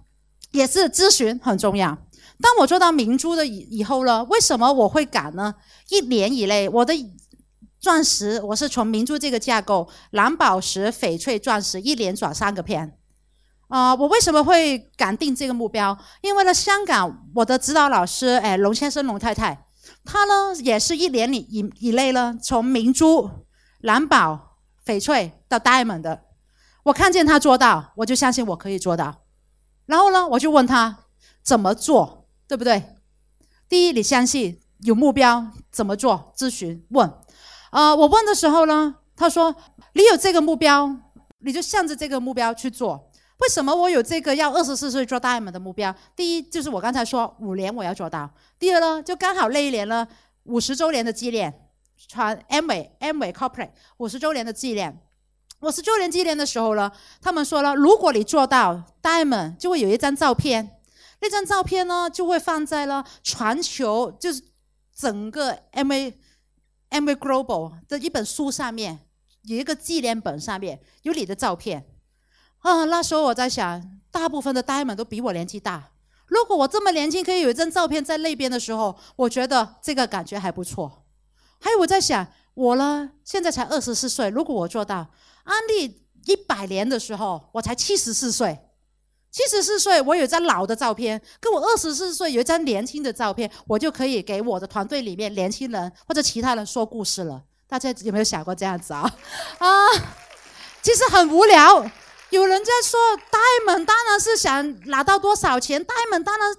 [0.52, 1.98] 也是咨询很重要。
[2.40, 5.54] 当我做到明珠的以以后呢，为什么我会赶呢？
[5.88, 6.94] 一年以内，我的
[7.78, 12.96] 钻石我是从明珠这个架构，蓝宝石、翡翠、钻石一连转三个片。
[13.68, 15.96] 啊，我为什么会敢定这个目标？
[16.20, 19.66] 因为呢，香港我的指导老师，哎，龙先生、龙太太，
[20.04, 23.30] 他呢也是一年里以以内呢，从明珠、
[23.80, 26.24] 蓝宝、翡翠到 diamond 的。
[26.82, 29.21] 我看见他做到，我就相信我可以做到。
[29.86, 30.96] 然后呢，我就问他
[31.42, 32.96] 怎么做，对不对？
[33.68, 36.32] 第一，你相信有目标怎么做？
[36.36, 37.12] 咨询问，
[37.70, 39.54] 呃，我问的时候呢，他说
[39.94, 40.94] 你有这个目标，
[41.38, 43.10] 你就向着这个目标去做。
[43.38, 45.92] 为什么我有这个要二十四岁做大 M 的目标？
[46.14, 50.06] 第一，就是我刚才说五年我要做到；第二呢，就刚好那一年呢，
[50.44, 51.52] 五十周年的纪念，
[52.06, 55.02] 传 M 伟 M 伟 Corporate 五十周年的纪念。
[55.62, 60.80] 我十周年纪念的时候呢，他们说了，如果你做到 Diamond，就会有一张照片。
[61.20, 64.42] 那张照片呢，就会放在了全球，就是
[64.92, 66.18] 整个 M A
[66.88, 69.06] M A Global 的一本书上面，
[69.42, 71.86] 有一个纪念本上面有你的照片。
[72.58, 75.92] 啊，那时候我在想，大部分的 Diamond 都比我年纪大。
[76.26, 81.04] 如果我这么年轻，可以有一张照片在那边的时候，我觉得这个感觉还不错。
[81.60, 85.06] 还有我在想，我呢现在才二十四岁，如果我做到
[85.44, 88.58] 安利一百年的时候，我才七十四岁。
[89.30, 97.42] 七十四岁，我有一张老的照片，跟我二十四岁有一张年轻的照片，我就可以给我的团队里面年轻人或者其他人说故事了。
[97.66, 99.10] 大家有没有想过这样子啊？
[99.58, 99.68] 啊，
[100.82, 101.90] 其实很无聊。
[102.28, 103.00] 有人在说
[103.30, 106.54] 戴蒙当然是想拿到多少钱戴蒙当然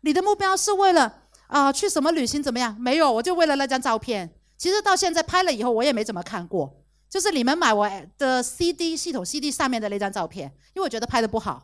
[0.00, 1.12] 你的目标是为了
[1.46, 2.76] 啊去什么旅行怎么样？
[2.80, 4.34] 没有，我就为了那张照片。
[4.58, 6.74] 其实到现在拍了以后，我也没怎么看过，
[7.16, 11.62] 就是你们买我的 CD 系统 CD 上面的那张照片，因为我觉得拍的不好。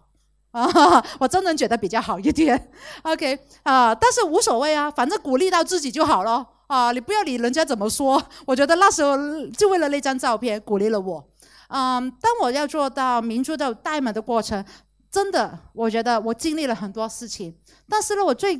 [0.50, 0.64] 啊，
[1.20, 2.70] 我真的觉得比较好一点。
[3.04, 6.90] OK 啊，但是无所谓啊，反正鼓励到自己就好了啊。
[6.92, 9.14] 你不要理人家怎么说，我觉得那时候
[9.48, 11.22] 就为了那张照片鼓励了我。
[11.68, 14.64] 嗯，当我要做到明珠的代码的过程，
[15.10, 17.54] 真的，我觉得我经历了很多事情。
[17.86, 18.58] 但是呢，我最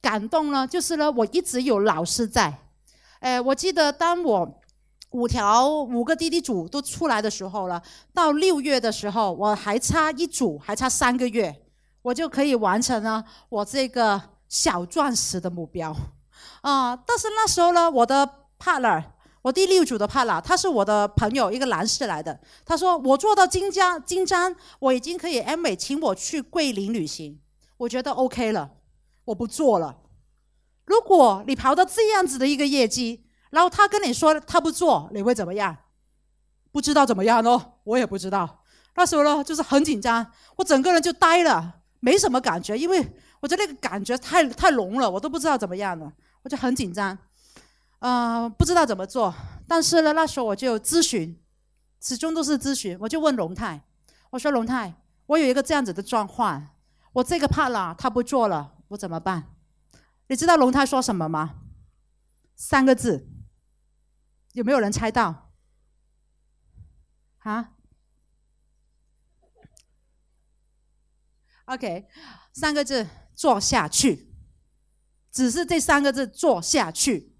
[0.00, 2.52] 感动呢，就是呢，我一直有老师在。
[3.20, 4.58] 哎，我记得当我。
[5.12, 11.54] 五条五个滴滴组都出来的时候了，到六月的时候，我还差一组，还差三个月，
[12.02, 15.94] 我就可以完成了我这个小钻石的目标，
[16.62, 16.96] 啊！
[16.96, 19.02] 但是那时候呢，我的 partner，
[19.42, 27.38] 我第六组的 partner，他是我的朋友，一个男士来的，他说我做到金章金章，我已经可以 M 美请我去桂林旅行，
[27.76, 28.70] 我觉得 OK 了，
[29.26, 29.98] 我不做了。
[30.84, 33.21] 如果你跑到这样子的一个业绩，
[33.52, 35.76] 然后他跟你说他不做，你会怎么样？
[36.72, 38.64] 不知道怎么样哦，我也不知道。
[38.94, 42.98] 那时候呢，就是很紧张，我整个人就呆了，没什么感觉，因为
[43.40, 46.10] 我觉得那个感觉太太浓了，我都不知道怎么样了，
[46.42, 47.16] 我就很紧张，
[47.98, 49.34] 啊，不知道怎么做。
[49.68, 51.38] 但是呢，那时候我就咨询，
[52.00, 53.82] 始终都是咨询，我就问龙太，
[54.30, 54.94] 我说龙太，
[55.26, 56.68] 我有一个这样子的状况，
[57.12, 59.44] 我这个怕了，他不做了，我怎么办？
[60.28, 61.56] 你知道龙太说什么吗？
[62.56, 63.28] 三个字。
[64.52, 65.50] 有没有人猜到？
[67.38, 67.72] 啊
[71.64, 72.06] ？OK，
[72.52, 74.32] 三个字，做下去。
[75.30, 77.34] 只是这三个字，做下去。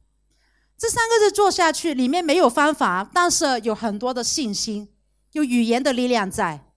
[0.79, 4.97] 这三个字做下去，里面没有方法，但是有很多的信心，
[5.33, 6.73] 有语言的力量在。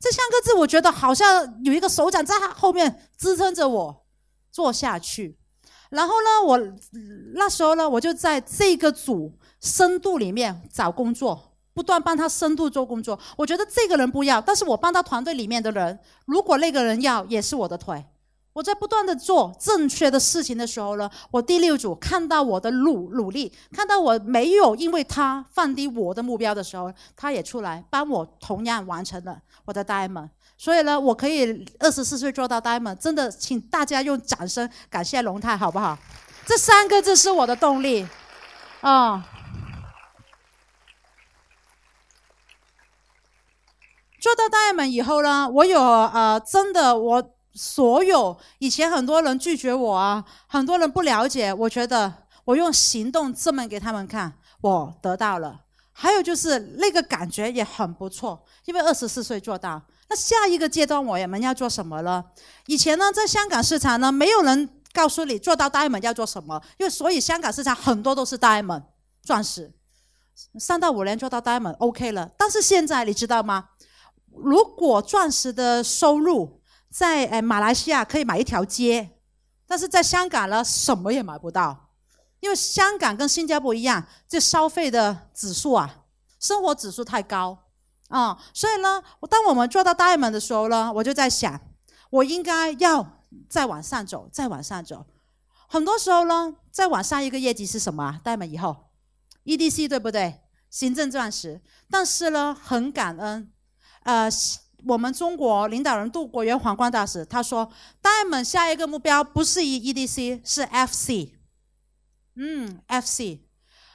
[0.00, 4.06] 这三个字，我觉得好像有一个手掌在后面支撑着我
[4.50, 5.38] 做下去。
[5.90, 6.58] 然后呢，我
[7.34, 9.38] 那时候呢，我就在这个组。
[9.64, 13.18] 深度里面找工作，不断帮他深度做工作。
[13.34, 18.04] 我觉得这个人不要，但是我帮他团队里面的人，如果那个人要，也是我的腿。
[18.52, 30.28] 我在不断的做正确的事情的时候呢，我第六组看到我的努努力，看到我没有因为他放低我的目标的时候，他也出来帮我同样完成了我的 diamond。
[30.56, 35.98] 所以呢，我可以二十四岁做到 diamond，真的，请大家用掌声感谢龙太好不好？
[36.46, 38.06] 这三个字是我的动力，
[38.82, 39.30] 啊。
[44.24, 52.10] 做到大爷们以后呢，我有呃，真的，我所有以前很多人拒绝我啊，很多人不了解，我觉得
[52.46, 54.32] 我用行动证明给他们看，
[54.62, 55.60] 我得到了。
[55.92, 59.82] 还有就是那个感觉也很不错，因为二十四岁做到。
[60.08, 62.24] 那下一个阶段我们要做什么呢？
[62.64, 68.82] 以前呢，在香港市场呢，没有人告诉你做到大爷们要做什么，因为所以香港市场很多都是大爷们
[69.22, 69.70] 钻石，
[70.58, 72.30] 三到五年做到大爷们 OK 了。
[72.38, 73.68] 但是现在你知道吗？
[74.36, 76.60] 如果钻石的收入
[76.90, 79.18] 在诶马来西亚可以买一条街，
[79.66, 81.90] 但是在香港呢什么也买不到，
[82.40, 86.04] 因为香港跟新加坡一样，这消费的指数啊，
[86.38, 87.58] 生活指数太高
[88.08, 91.60] 啊，所以呢，当我们做到 diamond 的时候呢，我就在想，
[92.10, 95.06] 我应该要再往上走，再往上走。
[95.66, 98.90] 很多时候呢，再往上一个业绩是什么啊？diamond 以后
[99.44, 100.42] ，EDC 对不对？
[100.70, 103.50] 行政钻石，但是呢，很感恩。
[104.04, 104.30] 呃，
[104.86, 111.30] 我们中国领导人杜国元皇冠大使他说戴门下一个目标不是 E E D C，是 FC。
[112.36, 113.38] 嗯，FC，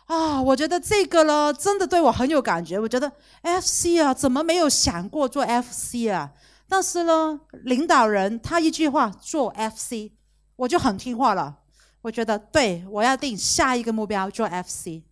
[0.05, 2.79] 啊，我觉得这个呢，真的对我很有感觉。
[2.79, 6.31] 我觉得 FC 啊，怎么没有想过做 FC 啊？
[6.67, 10.11] 但是呢，领导人他一句话做 FC，
[10.55, 11.57] 我就很听话了。
[12.01, 15.03] 我觉得对我要定下一个目标做 FC。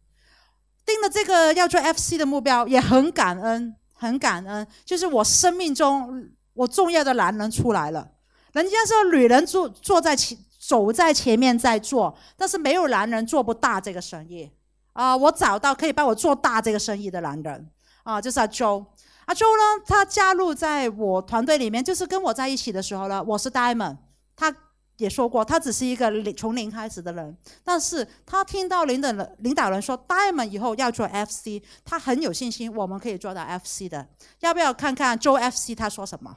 [0.85, 8.07] 定了这个要做 FC 的目标，也很感恩，很感恩，就是我生命中我重要的男人出来了。
[8.53, 14.49] 人家说女人坐坐在前，走在前面在做，但是没有男人做不大这个生意
[14.93, 15.17] 啊！
[15.17, 17.69] 我找到可以帮我做大这个生意的男人
[18.03, 18.85] 啊，就是阿周。
[19.25, 23.97] 阿周呢，他加入在我团队里面，就是跟我在一起的时候呢，我是 Diamond，
[24.35, 24.55] 他。
[24.97, 34.07] 也说过，他只是一个从零开始的人，但是他听到领导人领导人说 Diamond 以后要做 FC，他很有信心，我们可以做到 FC 的。
[34.39, 36.35] 要不要看看周 FC 他说什么？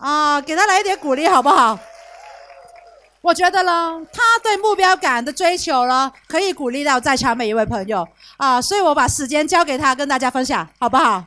[0.00, 1.78] 啊，给他来一点鼓励好不好？
[3.20, 8.06] 我觉得呢，他对目标感的追求呢，可以鼓励到在场每一位朋友
[8.36, 11.24] 啊，所以我把时间交给他，跟大家分享，好不好？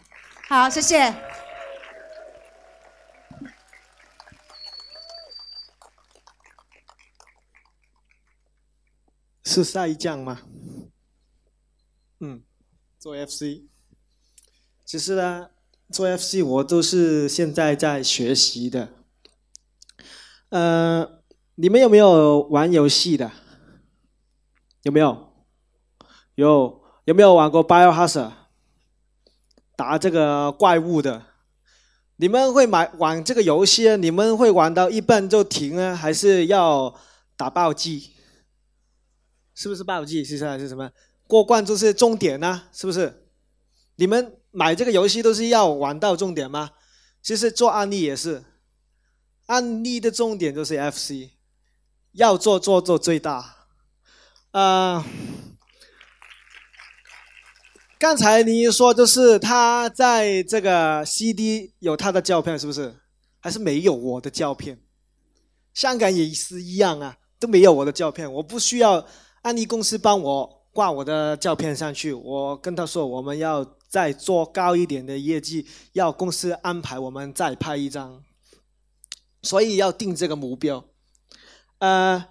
[0.47, 1.28] 好，谢谢。
[9.43, 10.41] 是赛将吗？
[12.19, 12.43] 嗯，
[12.99, 13.63] 做 FC。
[14.85, 15.49] 其实呢，
[15.91, 18.89] 做 FC 我都是现在在学习的。
[20.49, 21.21] 呃，
[21.55, 23.31] 你们有没有玩游戏的？
[24.83, 25.31] 有没有？
[26.35, 28.31] 有有没有玩过 Biohazard？
[29.75, 31.25] 打这个怪物的？
[32.17, 33.95] 你们会买玩这个游戏？
[33.95, 36.93] 你们会玩到一半就停呢，还是要
[37.37, 38.11] 打暴击？
[39.59, 40.23] 是不是暴击？
[40.23, 40.89] 接下来是什么？
[41.27, 42.63] 过关就是终点呢？
[42.71, 43.25] 是不是？
[43.97, 46.71] 你们买这个游戏都是要玩到终点吗？
[47.21, 48.45] 其实做案例也是，
[49.47, 51.31] 案例的重点就是 FC，
[52.13, 53.67] 要做做做最大。
[54.51, 55.05] 啊，
[57.99, 62.95] 刚才你说就是他在这个 CD 有他的照片，是不是？
[63.41, 64.79] 还是没有我的照片？
[65.73, 69.05] 香港也是一样啊，都没有我的照片，我不需要。
[69.41, 78.23] 安利公司帮我挂我的照片上去，我跟他说我们要再做高一点的业绩，要公司安排我们再拍一张，
[79.41, 80.85] 所以要定这个目标。
[81.79, 82.29] 呃，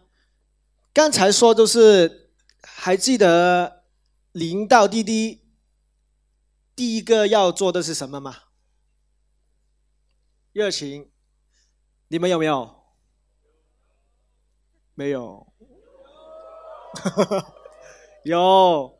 [0.92, 2.30] 刚才说都是
[2.62, 3.84] 还记得
[4.32, 5.40] 零到滴滴
[6.76, 8.36] 第一个要做的是什么吗？
[10.52, 11.10] 热情，
[12.08, 12.76] 你们有没有？
[14.94, 15.47] 没有。
[18.24, 18.98] 有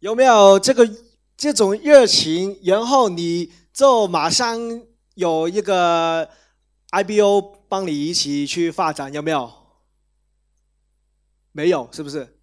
[0.00, 0.88] 有没有这个
[1.36, 2.58] 这种热情？
[2.62, 4.58] 然后你就马上
[5.14, 6.28] 有一个
[6.90, 9.52] IBO 帮你一起去发展，有没有？
[11.52, 12.38] 没有，是不是？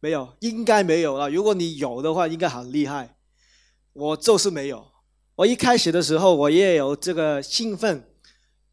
[0.00, 1.30] 没有，应该没有了。
[1.30, 3.16] 如果你有的话，应该很厉害。
[3.92, 4.86] 我就是没有。
[5.34, 8.08] 我一开始的时候，我也有这个兴奋，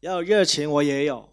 [0.00, 1.27] 要热情，我也有。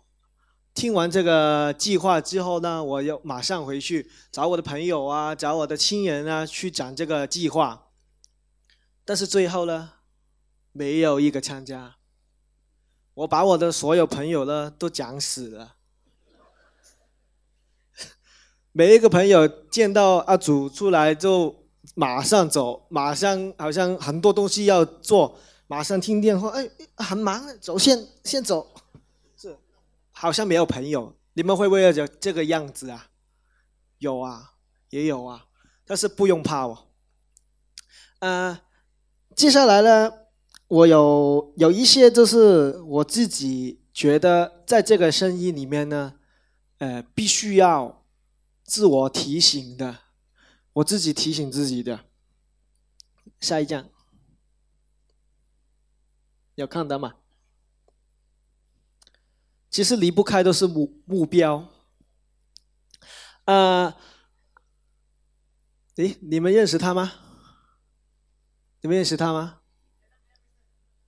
[0.76, 7.88] 听完这个计划之后呢，我要马上回去找我的朋友啊，找我的亲人啊，去讲这个计划。
[9.06, 9.92] 但是最后呢，
[10.74, 11.96] 没有一个参加。
[13.14, 15.76] 我把我的所有朋友呢都讲死了。
[18.74, 21.56] 每一个朋友见到阿祖出来就
[21.94, 28.70] 马上走，马上好像很多东西要做，马上听电话，哎，很忙，走先先走。
[30.26, 33.12] 好像没有朋友，你们会不会这这个样子啊？
[34.00, 34.56] 有啊，
[34.90, 35.46] 也有啊，
[35.86, 36.88] 但是不用怕哦。
[38.22, 38.60] 呃，
[39.36, 40.12] 接下来呢，
[40.68, 46.16] 我有有一些就是我自己觉得在这个生意里面呢，
[46.80, 48.04] 呃，必须要
[48.64, 50.00] 自我提醒的，
[50.74, 52.06] 我自己提醒自己的。
[53.40, 53.92] 下一站，
[56.56, 57.14] 有看到吗？
[59.76, 61.68] 其实离不开都是目目标。
[63.44, 63.94] 呃，
[65.98, 67.12] 诶，你们认识他吗？
[68.80, 69.60] 你们认识他吗？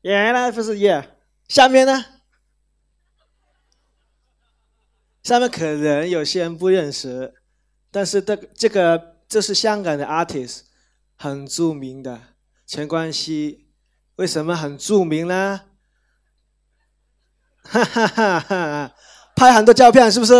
[0.01, 1.17] 原来不是耶。
[1.47, 2.03] 下面呢？
[5.23, 7.35] 下面可能有些人不认识，
[7.89, 10.63] 但是这这个这是香港的 artist，
[11.15, 12.21] 很著名的
[12.65, 13.71] 陈冠希。
[14.17, 15.61] 为什么很著名呢？
[17.69, 18.91] 哈哈哈哈
[19.35, 20.33] 拍很多照片是不是？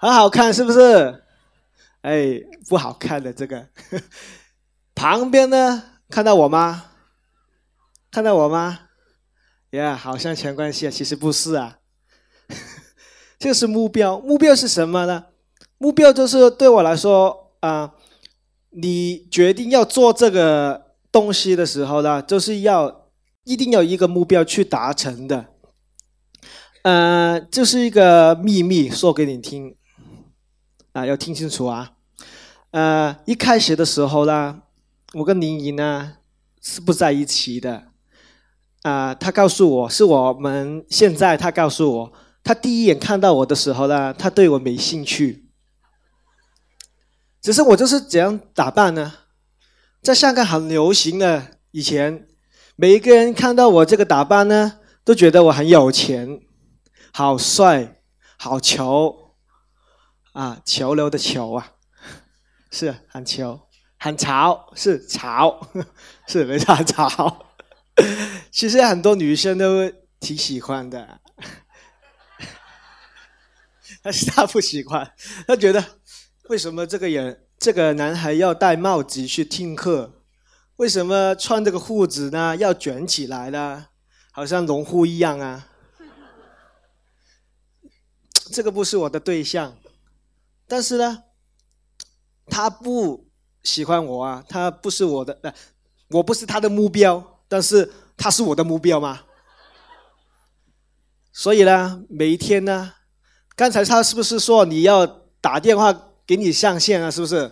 [0.00, 1.22] 很好看是不是？
[2.02, 3.68] 哎，不好看的这个。
[4.94, 6.84] 旁边呢，看到我吗？
[8.10, 8.80] 看到我吗？
[9.70, 11.78] 呀，好像全关系啊，其实不是啊。
[13.38, 15.26] 这是目标，目标是什么呢？
[15.78, 17.92] 目标就是对我来说啊，
[18.70, 23.08] 你决定要做这个东西的时候呢，就是要
[23.44, 25.46] 一定要一个目标去达成的。
[26.82, 29.76] 呃，这是一个秘密，说给你听。
[30.92, 31.92] 啊，要听清楚啊。
[32.72, 34.62] 呃，一开始的时候呢，
[35.14, 36.14] 我跟林怡呢
[36.60, 37.84] 是不在一起的。
[38.82, 42.12] 啊，他告诉我是我们现在，他告诉我，
[42.42, 45.48] 他第一眼看到我的时候呢，他对我没兴趣。
[47.40, 49.14] 只是我就是怎样打扮呢？
[50.02, 52.26] 在香港很流行的，以前
[52.74, 56.40] 每一个人看到我这个打扮呢，都觉得我很有钱、
[57.12, 58.00] 好帅、
[58.38, 59.34] 好潮
[60.32, 61.72] 啊，潮流的潮啊。
[62.72, 65.68] 是很潮，很潮，是潮，
[66.26, 67.46] 是没错，潮。
[68.50, 71.20] 其实很多女生都挺喜欢的，
[74.02, 75.12] 但是她不喜欢，
[75.46, 75.84] 她觉得
[76.48, 80.22] 为什么这个人，这个男孩要戴帽子去听课？
[80.76, 82.56] 为什么穿这个裤子呢？
[82.56, 83.88] 要卷起来呢？
[84.32, 85.68] 好像农夫一样啊！
[88.52, 89.76] 这个不是我的对象，
[90.68, 91.24] 但是呢？
[92.48, 93.30] 他不
[93.62, 95.54] 喜欢我啊，他不是我的，
[96.10, 99.22] 我不是他的目标，但是他是我的目标吗？
[101.32, 102.92] 所以呢，每一天呢，
[103.54, 105.06] 刚才他是不是说你要
[105.40, 105.92] 打电话
[106.26, 107.10] 给你上线啊？
[107.10, 107.50] 是不是？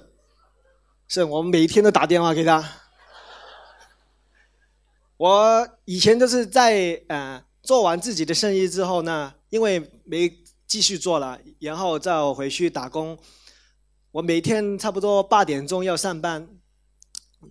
[1.07, 2.68] 是我们每一天都打电话给他。
[5.16, 10.28] 我以前都是在呃做完自己的生意之后呢，因为没
[10.71, 13.18] 继续做了，然后再回去打工。
[14.12, 16.49] 我每天差不多八点钟要上班，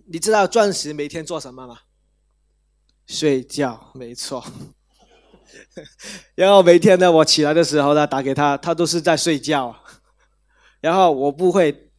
[0.06, 1.80] 你知道钻石每天做什么吗？
[3.06, 4.42] 睡觉，没错。
[6.34, 9.76] 然后每天呢，我起来的时候呢，打给他，他都是在睡觉。
[10.80, 11.90] 然后我不会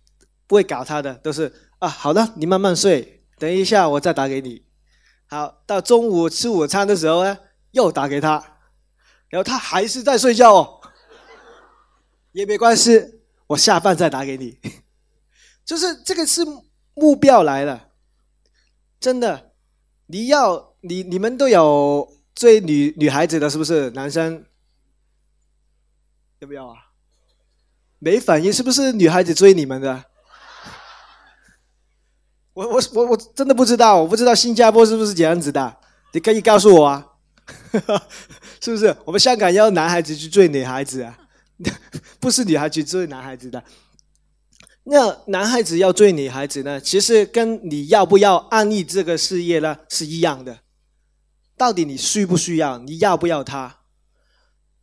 [0.47, 4.65] 不会搞他的，都是啊，好的，你慢慢睡，等一下我再打给你。
[5.27, 7.37] 好，到中午吃午餐的时候呢，
[7.69, 8.57] 又打给他，
[9.29, 10.80] 然后他还是在睡觉哦，
[12.31, 13.21] 也没关系。
[13.47, 14.57] 我下班再打给你，
[15.65, 16.41] 就是这个是
[16.93, 17.89] 目标来了，
[18.99, 19.51] 真的，
[20.07, 23.89] 你要你你们都有追女女孩子的，是不是？
[23.91, 24.45] 男生
[26.39, 26.75] 要不要啊？
[27.99, 30.05] 没反应，是不是女孩子追你们的？
[32.53, 35.77] 我我我我真的不知道，我不知道新加坡是不是这样子的，
[36.13, 37.05] 你可以告诉我啊，
[38.61, 38.95] 是不是？
[39.03, 41.17] 我们香港要男孩子去追女孩子啊？
[42.21, 43.63] 不是女孩子追男孩子的，
[44.83, 46.79] 那男孩子要追女孩子呢？
[46.79, 50.59] 其实跟你要不要安利这个事业呢是一样的。
[51.57, 52.77] 到底你需不需要？
[52.77, 53.79] 你要不要他？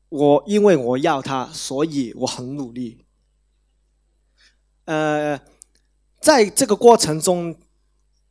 [0.09, 3.05] 我因为我要他，所以我很努力。
[4.87, 5.41] 呃，
[6.21, 7.55] 在这个过程中，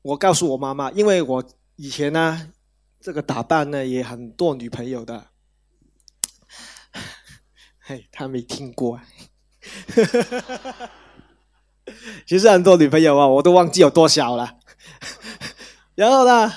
[0.01, 1.43] 我告诉我妈妈，因为我
[1.77, 2.51] 以前呢，
[2.99, 5.27] 这个打扮呢也很多女朋友的。
[7.87, 8.99] 嘿， 他没听过。
[12.27, 14.57] 其实很多女朋友啊，我都忘记有多少了。
[15.95, 16.53] 然后呢，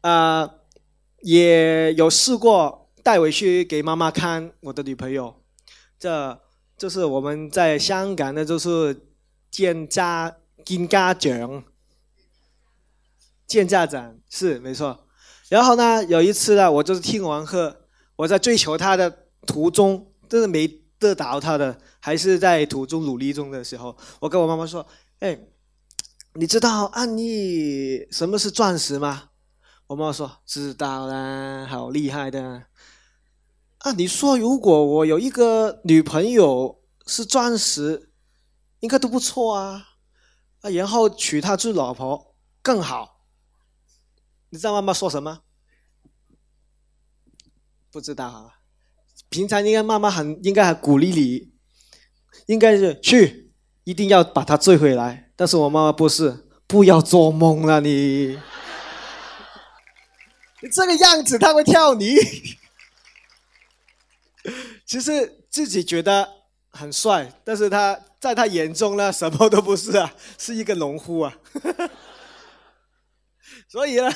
[0.00, 0.54] 啊，
[1.20, 5.40] 也有试过带回去给妈妈看我的女朋友。
[6.00, 6.40] 这，
[6.76, 9.06] 就是我们在香港的，就是
[9.52, 11.62] 见家见家长，
[13.46, 15.06] 见家长是没错。
[15.48, 17.82] 然后呢，有一次呢，我就是听完课，
[18.16, 20.11] 我在追求她的途中。
[20.32, 20.66] 真的没
[20.98, 24.86] 得到他的，还是在途中努力中的时候，我跟我妈妈说
[25.20, 25.38] ：“哎，
[26.32, 29.28] 你知道安利什么是钻石吗？”
[29.88, 32.64] 我妈妈说：“知道啦，好厉害的。”
[33.80, 38.10] 啊，你说如果我有一个女朋友是钻石，
[38.80, 39.86] 应该都不错啊。
[40.62, 43.26] 啊，然后娶她做老婆更好。
[44.48, 45.42] 你知道妈妈说什么？
[47.90, 48.61] 不知道啊。
[49.32, 51.50] 平常应该妈妈很应该很鼓励你，
[52.46, 53.50] 应该是去
[53.84, 55.30] 一定要把他追回来。
[55.34, 58.38] 但是我妈妈不是，不要做梦了你，
[60.60, 62.14] 你这个样子他会跳你。
[64.84, 66.28] 其实自己觉得
[66.68, 71.34] 很帅，但是他在他眼中呢什么都不是啊，是一个农夫啊。
[73.66, 74.12] 所以呢。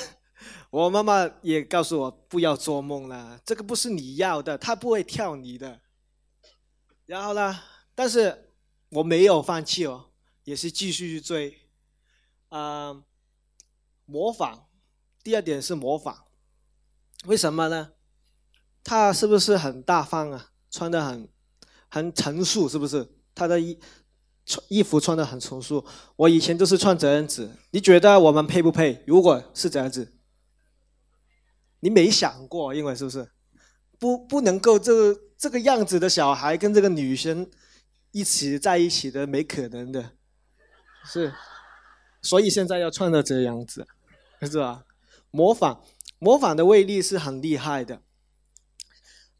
[0.77, 5.81] 我妈妈也告诉我不要做梦了，这个不是你要的，他不会跳你的。
[7.07, 7.59] 然后呢，
[7.95, 8.51] 但是
[8.91, 10.11] 我没有放弃哦，
[10.45, 11.57] 也是继续去追。
[12.49, 13.03] 啊，
[14.05, 14.67] 模仿，
[15.25, 16.15] 第二点是模仿，
[17.25, 17.93] 为什么呢？
[18.85, 20.51] 他是不是很大方啊？
[20.71, 21.27] 穿的很
[21.89, 23.09] 很成熟，是不是？
[23.35, 23.81] 他的衣
[24.45, 25.83] 穿衣服穿的很成熟。
[26.17, 29.03] 我以前都是穿这样子，你觉得我们配不配？
[29.07, 30.13] 如果是这样子。
[31.87, 33.31] 你没想过，因为是不是
[33.97, 37.49] 不不能够这个这个样子的小孩跟这个女生
[38.11, 40.11] 一起在一起的，没可能的，
[41.05, 41.33] 是，
[42.21, 43.87] 所以现在要穿的这样子，
[44.41, 44.83] 是吧？
[45.31, 45.79] 模仿，
[46.19, 48.01] 模仿的威力是很厉害的。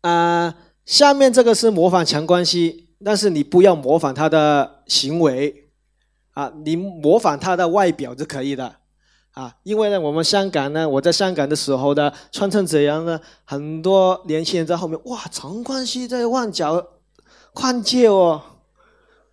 [0.03, 5.73] 啊，下面这个是模仿强关系，但是你不要模仿他的行为，
[6.35, 8.79] 啊，你模仿他的外表就可以了。
[9.37, 16.83] 啊，因为呢，我们香港呢，我在香港的时候呢，穿成这样呢，很多年轻人在后面，哇，陈冠希在旺角
[17.53, 18.41] 跨界哦，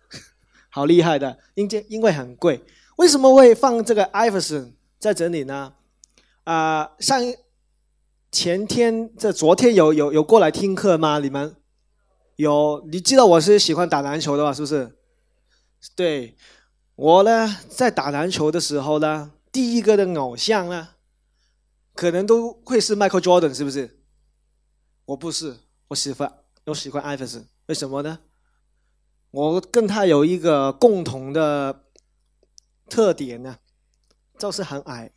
[0.68, 2.62] 好厉害的，因为因为很贵，
[2.96, 5.72] 为什么会放这个艾弗森在这里呢？
[6.44, 7.18] 啊，上
[8.30, 11.18] 前天这昨天有有有过来听课吗？
[11.18, 11.56] 你们
[12.36, 12.86] 有？
[12.92, 14.52] 你知道我是喜欢打篮球的吧？
[14.52, 14.94] 是不是？
[15.96, 16.36] 对，
[16.94, 19.30] 我呢在打篮球的时候呢。
[19.54, 20.96] 第一个的偶像呢，
[21.94, 24.00] 可能都会是 Michael Jordan，是不是？
[25.04, 28.18] 我不是，我喜欢我喜欢艾弗森，为什么呢？
[29.30, 31.84] 我跟他有一个共同的
[32.88, 33.58] 特点呢，
[34.36, 35.12] 就是很矮，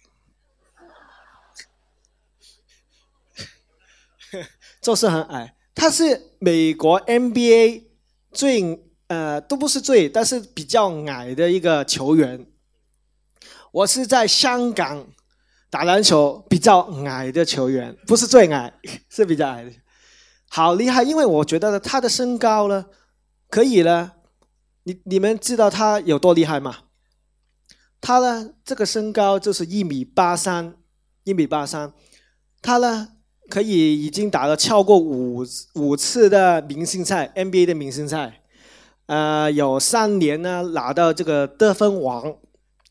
[4.79, 5.57] 就是很矮。
[5.73, 7.85] 他是美国 NBA
[8.31, 12.45] 最呃都不是最，但是比较矮的一个球员。
[13.77, 15.05] 我是在香港
[15.69, 18.73] 打篮球比较矮的球员，不是最矮，
[19.07, 19.71] 是比较矮的，
[20.49, 21.03] 好厉害！
[21.03, 22.87] 因为我觉得他的身高呢，
[23.51, 24.13] 可以了。
[24.85, 26.75] 你你们知道他有多厉害吗？
[28.01, 30.75] 他呢，这个身高就是一米八三，
[31.23, 31.93] 一米八三，
[32.63, 33.09] 他呢
[33.47, 38.41] 可以已经打了超过五五次的明星赛，NBA 的明星赛，
[39.05, 42.37] 呃，有三年呢拿到这个得分王。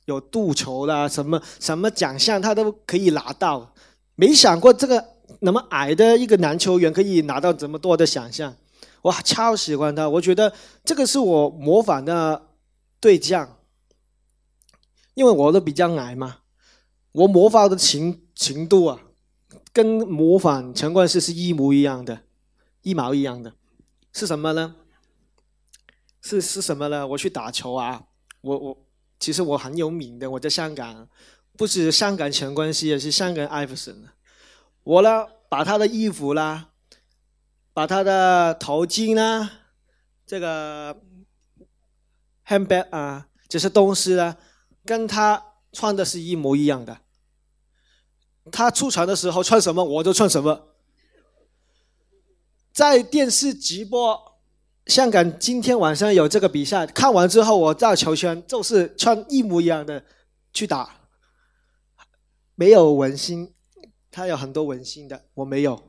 [0.06, 3.74] 有镀球啦，什么什么奖项他都可以拿到。
[4.14, 5.04] 没想过这个
[5.40, 8.56] 那么矮的一个男球员可以拿到这么多的奖项，
[9.02, 10.08] 哇，超喜欢他！
[10.08, 10.52] 我觉得
[10.84, 12.48] 这个是我模仿的
[12.98, 13.58] 对象，
[15.14, 16.38] 因为我都比较矮嘛，
[17.12, 19.00] 我模仿的程程度啊，
[19.72, 22.20] 跟模仿陈冠希是一模一样的，
[22.82, 23.52] 一毛一样的。
[24.12, 24.76] 是什么呢？
[26.22, 27.06] 是是什么呢？
[27.08, 28.04] 我去打球啊，
[28.40, 28.85] 我我。
[29.18, 31.08] 其实我很有名的，我在香港，
[31.56, 34.08] 不止香港陈冠希，也是香港艾弗森。
[34.82, 36.70] 我呢，把他的衣服啦，
[37.72, 39.50] 把他的头巾啦，
[40.26, 41.00] 这个
[42.46, 44.36] handbag 啊，这些东西呢，
[44.84, 45.42] 跟他
[45.72, 46.98] 穿的是一模一样的。
[48.52, 50.76] 他出场的时候穿什么，我就穿什么。
[52.72, 54.35] 在电视直播。
[54.86, 60.04] 香港今天晚上有这个比赛，看完之后我在球圈就是穿一模一样的
[60.52, 61.08] 去打，
[62.54, 63.52] 没有文心，
[64.12, 65.82] 他有很多文心的，我没有。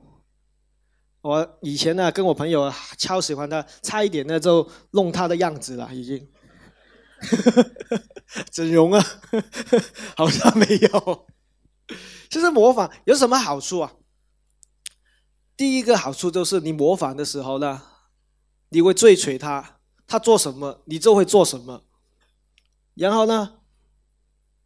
[1.21, 6.27] 我以前呢跟我朋友超喜欢他，差一点呢就弄他的样子了，已经。
[8.51, 9.05] 整容啊？
[10.17, 11.27] 好像没有。
[12.31, 13.93] 其实模仿有什么好处啊？
[15.55, 17.83] 第一个好处就是你模仿的时候呢。
[18.69, 21.85] 你会追随他，他做什么，你就会做什么。
[22.95, 23.59] 然后呢，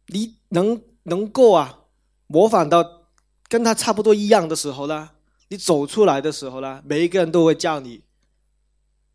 [0.06, 1.84] 你能能够啊
[2.26, 3.08] 模仿到
[3.48, 5.10] 跟他差不多一样的时候呢，
[5.48, 8.04] 你走出来的时候呢，每一个人都会叫你，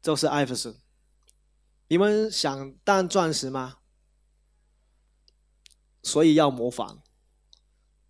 [0.01, 0.73] 就是艾弗森。
[1.89, 3.79] 你们想当钻石吗？
[6.01, 7.01] 所以要模仿。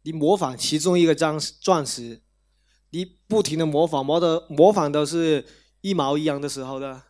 [0.03, 2.21] 你模仿其中一个钻钻石，
[2.91, 5.43] 你不停的模仿，模的模仿的是。
[5.87, 7.03] 一毛一样的时候呢，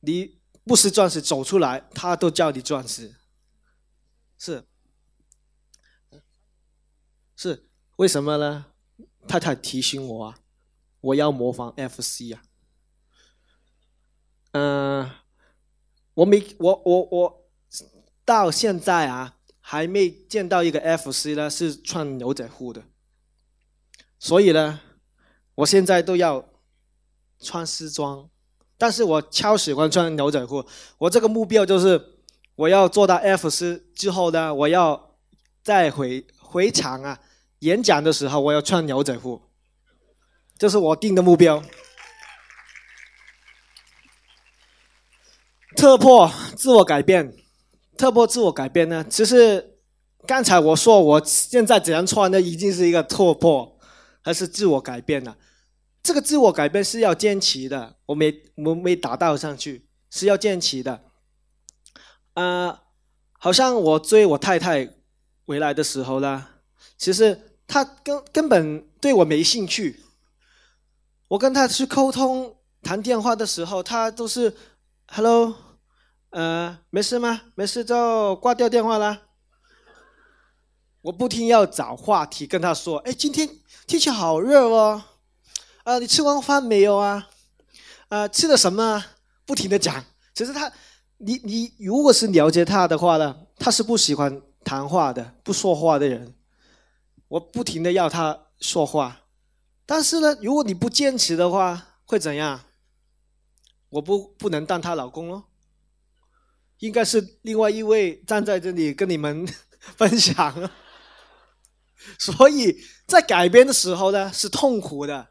[0.00, 3.14] 你不是钻石走出来，他都叫你钻石，
[4.36, 4.66] 是
[7.36, 8.66] 是为什么呢？
[9.28, 10.40] 太太提醒我啊，
[11.00, 12.42] 我要模仿 FC 啊。
[14.50, 15.10] 嗯，
[16.14, 17.48] 我没我我我
[18.24, 22.82] 到现在啊，还没见到一个 FC 呢是穿牛仔裤的，
[24.18, 24.80] 所以呢，
[25.54, 26.51] 我现在都要。
[27.42, 28.28] 穿西装，
[28.78, 30.64] 但是我超喜欢穿牛仔裤。
[30.98, 32.00] 我这个目标就是，
[32.54, 35.16] 我要做到 F 四之后呢，我要
[35.62, 37.18] 再回回场啊，
[37.58, 39.42] 演讲的时候我要穿牛仔裤，
[40.56, 41.62] 这是我定的目标。
[45.76, 47.34] 突破自我改变，
[47.96, 49.04] 突破自我改变呢？
[49.08, 49.78] 其实
[50.26, 53.78] 刚才我说我现在怎样穿呢，已经是一个突破，
[54.20, 55.36] 还是自我改变了？
[56.02, 61.04] 这个自我改变是要坚持的，我没我没达到上去，是要坚持的。
[62.34, 62.82] 啊，
[63.38, 64.94] 好像我追我太太
[65.46, 66.46] 回来的时候呢，
[66.98, 70.00] 其实她根根本对我没兴趣。
[71.28, 74.56] 我跟她去沟通谈电话的时候，她都是
[75.06, 75.54] ，Hello，
[76.30, 77.42] 呃，没事吗？
[77.54, 79.22] 没事就挂掉电话啦。
[81.02, 83.48] 我不停要找话题跟她说，哎，今天
[83.86, 85.02] 天气好热哦，
[85.84, 87.28] 啊，你吃完饭没有啊？
[88.08, 89.04] 啊，吃了什么？
[89.44, 90.04] 不停的讲。
[90.34, 90.72] 其实他，
[91.18, 96.34] 你你如果是了解他的话呢，他是不喜欢谈话的、不说话的人。
[97.28, 99.22] 我不停的要他说话，
[99.86, 102.60] 但是呢，如果你不坚持的话，会怎样？
[103.88, 105.44] 我不不能当她老公喽，
[106.78, 109.46] 应该是另外一位站在这里跟你们
[109.96, 110.70] 分享。
[112.18, 112.76] 所以
[113.06, 115.28] 在改编的时候呢，是痛苦的，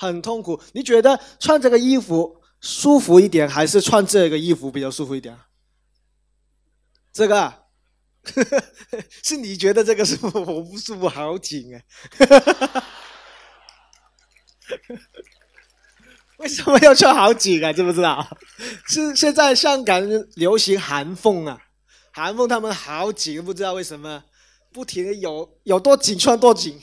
[0.00, 0.58] 很痛苦。
[0.72, 5.38] 你觉得穿这个衣服舒服一点，还是穿这个衣服比较舒服一点？
[7.12, 7.52] 这个，
[9.22, 11.84] 是你觉得这个舒服，我不舒服，好紧哎。
[16.38, 17.70] 为什么要穿好紧啊？
[17.70, 18.26] 知不知道？
[18.88, 20.02] 是现在香港
[20.36, 21.60] 流行韩风啊，
[22.12, 24.24] 韩风他们好紧，不知道为什么。
[24.72, 26.80] 不停的有有多紧穿多紧，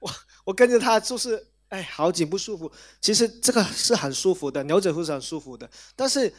[0.00, 0.10] 我
[0.46, 2.70] 我跟着他就是哎好紧不舒服。
[3.00, 5.68] 其实这个是很舒服的，牛仔裤是很舒服的。
[5.94, 6.32] 但是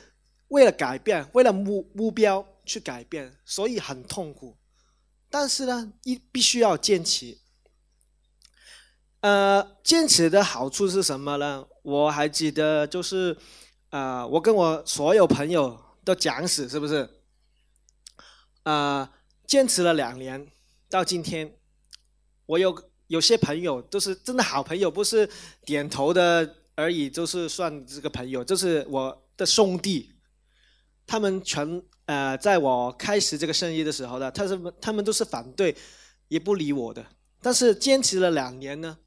[0.50, 4.58] 为了改变，为了目目标去改变，所以很痛苦。
[5.30, 7.38] 但是呢，一必须要坚持。
[9.22, 11.68] 呃，坚持的好处是什么呢？
[11.84, 13.38] 我还记得就是
[13.90, 17.10] 啊，我跟我所有朋友都讲死，是不是？
[18.64, 19.14] 啊。
[19.48, 20.48] 坚持了两年，
[20.92, 21.58] 到今天，
[22.46, 22.72] 我有
[23.10, 25.30] 有些朋友都是真的好朋友，不是
[25.66, 30.14] 点头的而已，就是算这个朋友，就是我的兄弟。
[31.06, 35.76] 他们全呃，在我开始这个生意的时候呢，他是他们都是反对，
[36.30, 37.06] 也不理我的。
[37.42, 38.98] 但是坚持了两年呢，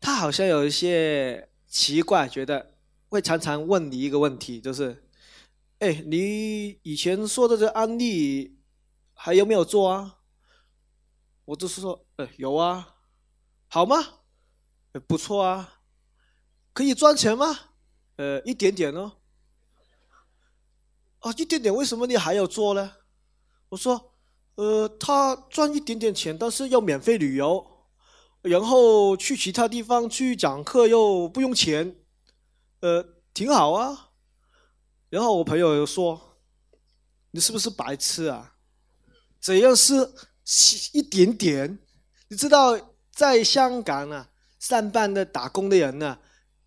[0.00, 2.74] 他好像有一些奇怪，觉得
[3.08, 5.04] 会常常问你一个问题，就是，
[5.80, 8.54] 哎，你以前说的这案例。
[9.20, 10.18] 还有没有做啊？
[11.44, 12.96] 我就是说，呃，有啊，
[13.68, 13.96] 好吗？
[15.06, 15.82] 不错啊，
[16.72, 17.56] 可以赚钱吗？
[18.16, 19.12] 呃，一点点哦。
[21.20, 22.92] 啊，一点点，为什么你还要做呢？
[23.68, 24.16] 我说，
[24.56, 27.64] 呃，他赚一点点钱，但是要免费旅游，
[28.42, 31.94] 然后去其他地方去讲课又不用钱，
[32.80, 33.00] 呃，
[33.32, 34.10] 挺好啊。
[35.08, 36.40] 然后我朋友又说，
[37.30, 38.56] 你是不是白痴啊？
[39.38, 39.94] 怎样是
[40.92, 41.78] 一点点？
[42.28, 42.78] 你知道，
[43.10, 46.18] 在香港啊，上班的打工的人呢，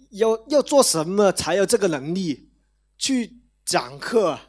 [0.09, 2.51] 要要做什么才有这个能力
[2.97, 4.39] 去讲课？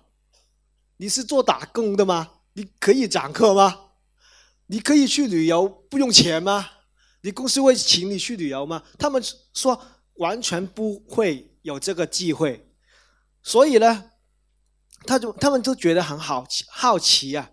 [0.97, 2.31] 你是做打工的吗？
[2.55, 3.91] 你可以讲课吗？
[4.67, 6.67] 你可以去旅游不用钱吗？
[7.21, 8.83] 你公司会请你去旅游吗？
[8.99, 9.81] 他们说
[10.15, 12.73] 完全不会有这个机会，
[13.43, 14.11] 所以呢，
[15.05, 17.51] 他就他们都觉得很好奇好奇啊。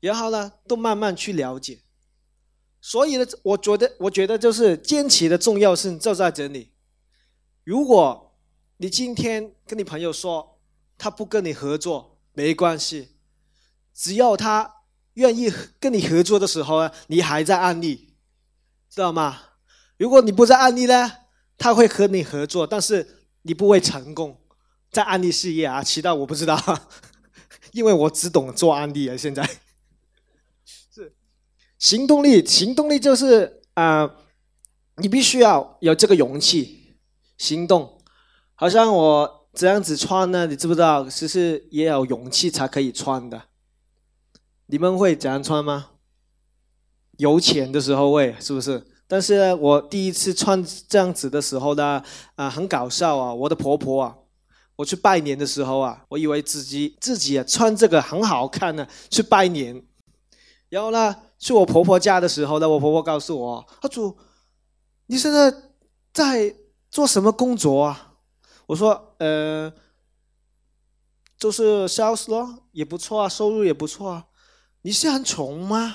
[0.00, 1.80] 然后呢，都慢慢去了解，
[2.86, 6.70] 所以呢，我觉得，我觉得就是坚持的重要性就在这里。
[7.64, 8.36] 如果
[8.76, 10.58] 你今天跟你朋友说
[10.98, 13.16] 他不跟你合作，没关系，
[13.94, 14.70] 只要他
[15.14, 18.16] 愿意跟你合作的时候呢，你还在案例，
[18.90, 19.40] 知道吗？
[19.96, 21.10] 如果你不在案例呢，
[21.56, 24.38] 他会和你合作，但是你不会成功
[24.90, 25.82] 在案例事业啊。
[25.82, 26.60] 其他我不知道，
[27.72, 29.48] 因为我只懂做案例啊，现在。
[31.84, 34.10] 行动力，行动力就是啊，
[34.96, 36.96] 你必须要有这个勇气
[37.36, 38.00] 行动。
[38.54, 41.06] 好像我这样子穿呢，你知不知道？
[41.06, 43.42] 其实也有勇气才可以穿的。
[44.68, 45.90] 你们会这样穿吗？
[47.18, 48.82] 有钱的时候会，是不是？
[49.06, 52.02] 但是我第一次穿这样子的时候呢，
[52.36, 53.34] 啊，很搞笑啊！
[53.34, 54.16] 我的婆婆啊，
[54.76, 59.84] 我去拜年的时候啊，我以为自己自己啊穿这个很好看呢，去拜年，
[60.70, 61.14] 然后呢？
[61.44, 64.16] 去我婆婆家的时候呢，我婆婆告诉我：“阿祖，
[65.08, 65.54] 你现在
[66.10, 66.56] 在
[66.90, 68.14] 做什么工作啊？”
[68.64, 69.70] 我说：“呃，
[71.38, 74.24] 就是 sales 咯，也不错啊，收入也不错啊。
[74.80, 75.94] 你是很穷吗？”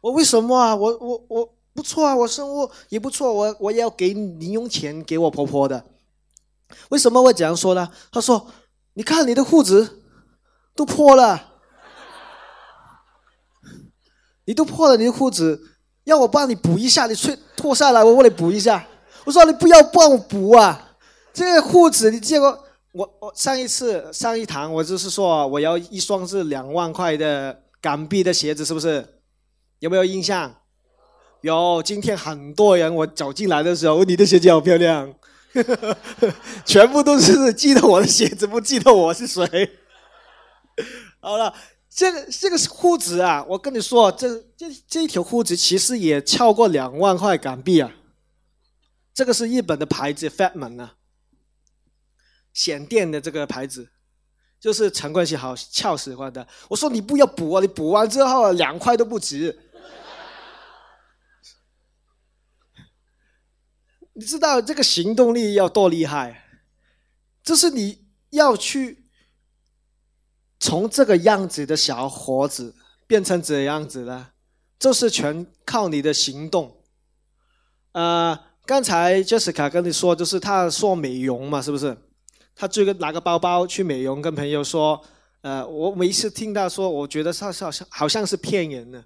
[0.00, 0.76] 我为什么啊？
[0.76, 5.84] 我我我不错啊，我生活也不错，我我要给零用钱给我婆婆的。
[6.90, 7.90] 为什么会这样说呢？
[8.12, 8.46] 他说
[8.94, 10.04] ：“你看你的裤子
[10.76, 11.50] 都破了。”
[14.44, 15.60] 你都破了你的裤子，
[16.04, 17.06] 要我帮你补一下？
[17.06, 18.86] 你脱脱下来，我帮你补一下。
[19.24, 20.96] 我说你不要帮我补啊！
[21.32, 22.64] 这个裤子你见过？
[22.92, 29.04] 我我上一次上一堂，我就是说我要一双是两万块的港币的鞋子，是不是？
[29.80, 30.54] 有没有印象？
[31.40, 31.82] 有。
[31.82, 35.12] 今天很多人我走进来的时候，你的鞋子好漂亮，
[36.64, 39.44] 全部都是记得我的鞋子，不记得我是谁。
[41.20, 41.52] 好了，
[41.94, 47.94] 这个这个裤子啊，我跟你说，这这这一条裤子其实也超过两万块港币啊。
[49.12, 50.96] 这个是日本的牌子 Fatman 啊，
[52.52, 53.92] 显电的这个牌子，
[54.58, 56.44] 就是陈冠希好俏喜欢的。
[56.68, 59.56] 我说你不要补啊，你补完之后两块都不值。
[64.14, 66.44] 你知道这个行动力要多厉害？
[67.44, 69.03] 就是你要去
[70.64, 72.74] 从这个样子的小伙子
[73.06, 74.30] 变成这样子了，
[74.78, 76.74] 就是全靠你的行动。
[77.92, 81.94] 呃，刚才 Jessica 跟你说，就是他说美容嘛，是不是？
[82.56, 84.98] 他这个拿个包包去美容，跟朋友说，
[85.42, 89.04] 呃，我每一次听到说，我觉得他好像好像是骗人的，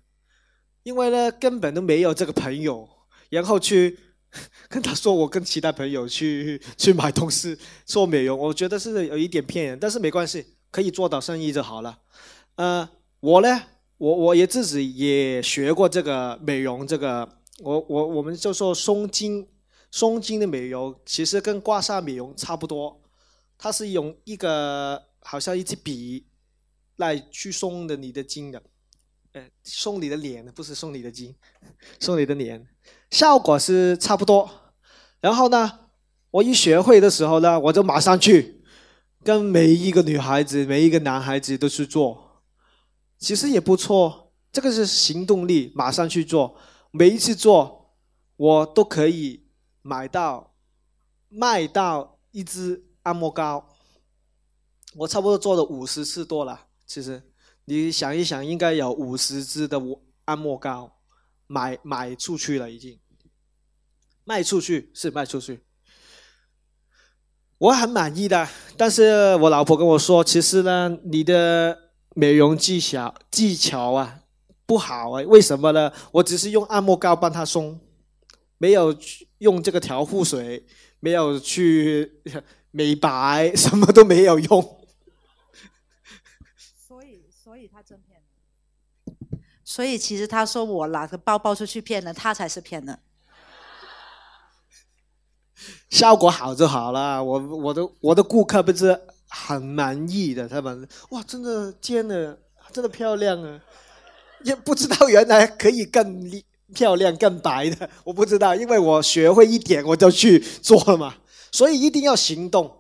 [0.85, 2.89] 因为呢根本都没有这个朋友，
[3.31, 3.99] 然后去。
[4.69, 11.99] 跟他说我跟其他朋友去去买东西做美容，我觉得是有一点骗人，但是没关系，可以做到生意就好了。
[12.57, 12.89] 呃，
[13.21, 13.63] 我呢，
[13.97, 17.29] 我我也自己也学过这个美容，这个
[17.61, 19.49] 我我我们就说松筋
[19.91, 23.01] 松筋的美容，其实跟刮痧美容差不多，
[23.57, 26.27] 它是用一个好像一支笔
[26.97, 28.63] 来去松的你的筋的，
[29.33, 31.35] 呃，松你的脸，不是松你的筋，
[32.01, 32.67] 松你的脸。
[33.11, 34.51] 效果是差不多，
[35.21, 35.79] 然后呢，
[36.31, 38.58] 我一学会的时候呢，我就马上去
[39.25, 42.43] 跟每一个女孩子、每一个男孩子都去做，
[43.19, 44.33] 其实也不错。
[44.51, 46.57] 这个是行动力，马上去做。
[46.91, 47.95] 每一次做，
[48.37, 49.47] 我都可以
[49.83, 50.55] 买到、
[51.29, 53.69] 卖到一支按摩膏。
[54.95, 57.23] 我差不多做了五十次多了，其实
[57.67, 59.79] 你想一想，应该有五十支的
[60.25, 60.95] 按摩膏。
[61.51, 63.01] 买买出去了，已经
[64.25, 65.65] 卖出去是卖出去，
[67.59, 68.49] 我很满意的。
[68.77, 74.21] 但是我老婆跟我说，其实呢，你的美容技巧技巧啊
[74.65, 75.23] 不好啊。
[75.23, 75.93] 为什么呢？
[76.13, 77.81] 我只是用按摩膏帮她松，
[78.59, 78.97] 没有
[79.39, 80.65] 用这个调护水，
[81.01, 82.21] 没有去
[82.71, 84.79] 美白， 什么都没有用。
[86.87, 88.23] 所以，所以他真骗。
[89.65, 92.99] 所以其实他说我拿个包包出去骗人，他才是骗人。
[95.91, 102.39] 效果好就好了，我我的我的顾客不是很满意的，他们哇，真的尖的，
[102.73, 103.61] 真的漂亮啊！
[104.45, 106.31] 也不知道原来可以更
[106.75, 111.15] 漂亮、更白的，我不知道，因为我学会一点我就去做了嘛。
[111.51, 112.71] 所以一定要行动。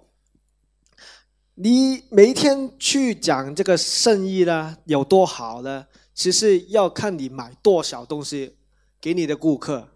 [1.54, 5.86] 你每天去讲这个生意呢，有多好呢？
[6.14, 8.56] 其实要看你买多少东西
[9.00, 9.88] 给你的顾客，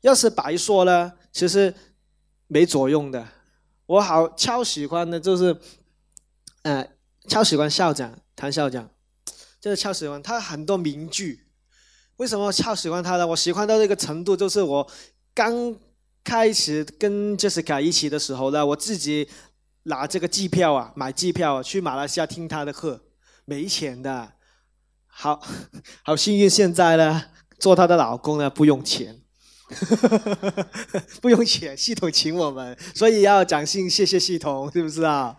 [0.00, 1.74] 要是白说呢，其实
[2.50, 3.26] 没作用的。
[3.86, 5.56] 我好超喜欢的就是，
[6.62, 6.84] 呃，
[7.28, 8.90] 超喜欢校长谭校长，
[9.60, 11.46] 就是超喜欢他很多名句。
[12.16, 13.26] 为什么超喜欢他呢？
[13.26, 14.86] 我喜欢到这个程度，就是我
[15.32, 15.74] 刚
[16.24, 19.28] 开始跟 Jessica 一起的时候呢，我自己
[19.84, 23.00] 拿这个机票啊，买机票去马来西亚听他的课，
[23.44, 24.32] 没钱的。
[25.06, 25.40] 好
[26.02, 27.26] 好幸运，现在呢，
[27.58, 29.19] 做她的老公呢不用钱，
[31.20, 35.36] 不用钱，系统请我们，所以要掌声谢谢系统，是不是啊？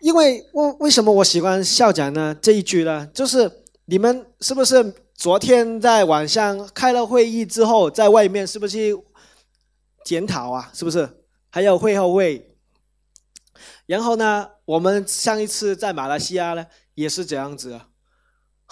[0.00, 2.34] 因为为为什么我喜欢校长呢？
[2.40, 8.78] 这一句呢，就是你们是不是昨天在晚上开了会议之后，在外面是不是
[10.04, 10.70] 检讨啊？
[10.74, 11.08] 是不是？
[11.50, 12.56] 还有会后会。
[13.86, 17.80] 然后呢，我们上一次在马来西亚呢，也是这样子，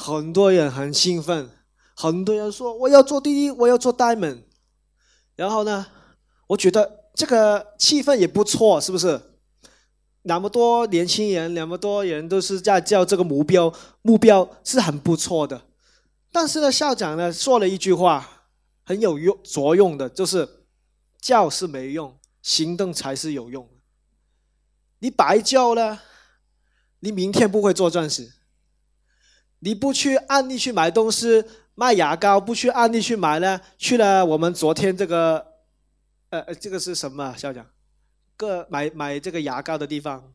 [0.01, 1.51] 很多人很兴奋，
[1.95, 4.45] 很多人说我要做第一，我要做 diamond。
[5.37, 5.87] 然后呢，
[6.47, 9.21] 我觉得这个气氛也不错，是不是？
[10.23, 13.71] 那么多年轻人，那么多人都是在叫这个目标，
[14.01, 15.61] 目标是很不错的。
[16.33, 18.27] 但是呢，校长呢说了一句话，
[18.85, 20.49] 很有用作用的，就是
[21.21, 23.69] 叫是没用，行动才是有用。
[25.01, 26.01] 你白叫了，
[27.01, 28.40] 你明天不会做钻石。
[29.61, 31.45] 你不去安利去买东西，
[31.75, 33.61] 卖牙膏不去安利去买呢？
[33.79, 35.47] 去了我们昨天这个，
[36.31, 37.67] 呃呃，这个是什么校长？
[38.37, 40.33] 个买买这个牙膏的地方，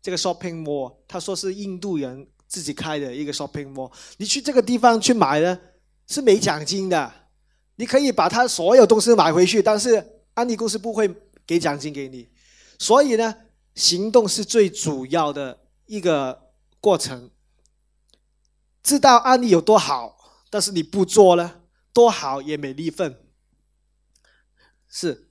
[0.00, 3.92] 这个 shopping mall，他说是印度人自己开的一个 shopping mall。
[4.16, 5.58] 你去这个地方去买呢，
[6.06, 7.12] 是没奖金的。
[7.76, 11.08] 你可以把他所有东西买回去，但是安利公司不会
[11.46, 12.28] 给奖金给你。
[12.78, 13.34] 所以呢？
[13.74, 15.56] 行动是最主要的
[15.86, 16.50] 一个
[16.80, 17.30] 过程。
[18.82, 20.16] 知道案例有多好，
[20.50, 21.60] 但是你不做呢，
[21.92, 23.16] 多好也没利份。
[24.88, 25.28] 是，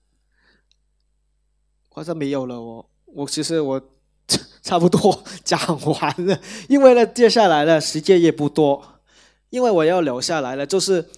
[1.89, 2.85] 好像没有了哦。
[3.05, 3.81] 我其实我
[4.61, 6.39] 差不多讲完了，
[6.69, 9.01] 因为呢，接下来呢时间也不多，
[9.49, 11.09] 因为我要留下来了，就是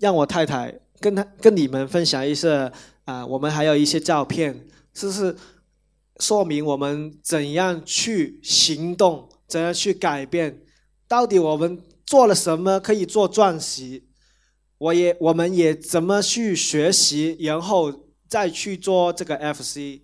[0.00, 2.72] 让我太太跟他跟你们分享一些
[3.04, 5.36] 啊，我们还有一些照片，就是
[6.18, 10.62] 说明我们怎样去行动，怎样去改变，
[11.08, 14.02] 到底我们做了什么可以做钻石。
[14.78, 17.92] 我也，我们也怎么去学习，然后
[18.28, 20.00] 再去做这个 FC。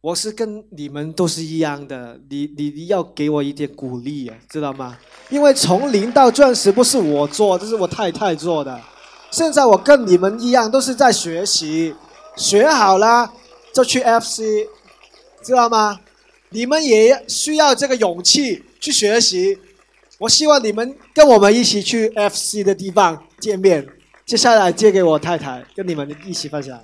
[0.00, 4.98] 我是跟你们都是一样的，你你你要给我一点鼓励啊，知道吗？
[5.30, 8.80] 因为从零到钻石不是我做，这是我太太做的。
[9.30, 11.94] 现在我跟你们一样，都是在学习，
[12.36, 13.32] 学好了
[13.72, 14.40] 就去 FC，
[15.44, 16.00] 知道吗？
[16.50, 19.56] 你们也需要这个勇气去学习。
[20.22, 23.26] 我希望你们跟我们一起去 FC 的地方。
[23.40, 23.84] 见面，
[24.24, 26.80] 接下来借给我太太，跟你们一起分享。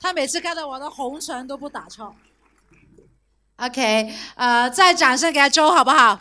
[0.00, 2.16] 他每次看到我的红唇都不打错。
[3.56, 6.18] OK，呃，再掌声给他周好不好？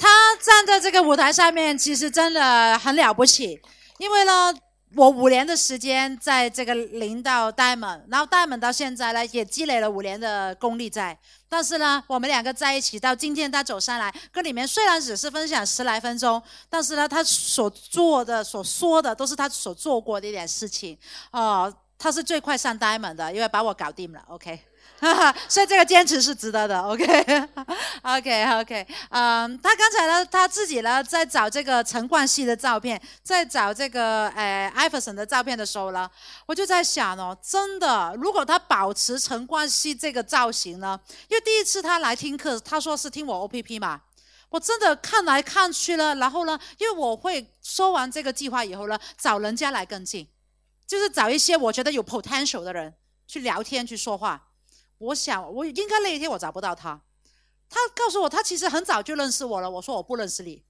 [0.00, 3.60] 他站在这个舞台上面，其实真的很了不起，
[3.98, 4.52] 因为呢。
[4.96, 11.16] 我五年的时间在这个零到 diamond，然后 diamond 到现在呢，也积累了五年的功力在。
[11.50, 20.96] 但是呢，我们两个在一起到今天，他走上来，跟里面虽然只是分享十来分钟，但是呢，他所做的、所说的都是他所做过的一点事情。
[21.32, 24.24] 哦，他是最快上 diamond 的，因为把我搞定了。
[24.28, 24.69] OK。
[25.48, 28.86] 所以这个坚持是值得的，OK，OK，OK。
[29.08, 36.10] 嗯，他刚才呢，他自己呢在找这个陈冠希的照片，在找这个呃艾弗森的照片的时候呢，
[36.44, 44.02] 我就在想哦，真的，如果他保持陈冠希这个造型呢，因为第一次他来听课，他说是听我 OPP 嘛，
[44.50, 50.28] 我真的看来看去了，然后呢，因为我会说完这个计划以后呢，找人家来跟进，
[50.86, 52.92] 就是找一些我觉得有 potential 的人
[53.26, 54.48] 去聊天去说话。
[55.00, 57.00] 我想，我应该那一天我找不到他。
[57.70, 59.70] 他告诉我，他其实很早就认识我了。
[59.70, 60.62] 我说我不认识你，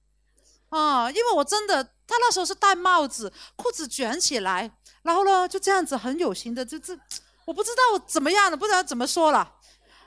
[0.69, 4.71] 啊，因为我真的，他那时候是戴帽子，裤子卷起来，
[5.01, 6.97] 然后呢就这样子很有型的，就这，
[7.43, 9.39] 我不知道怎么样的，不知道怎么说了，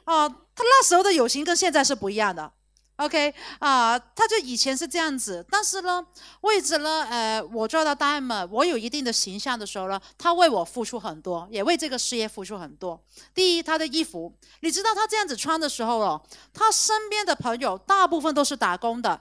[0.05, 2.51] 啊，他那时候的有型跟现在是不一样的。
[2.97, 6.07] OK 啊，他就以前是这样子，但是呢，
[6.43, 13.05] 为着呢，呃，我做到 Diamond，我有一定的形象的时候呢，他为我付出很多，也为这个事业付出很多。
[13.35, 19.21] 第一，他的衣服，你知道他这样子穿的时候哦，他身边的朋友大部分都是打工的，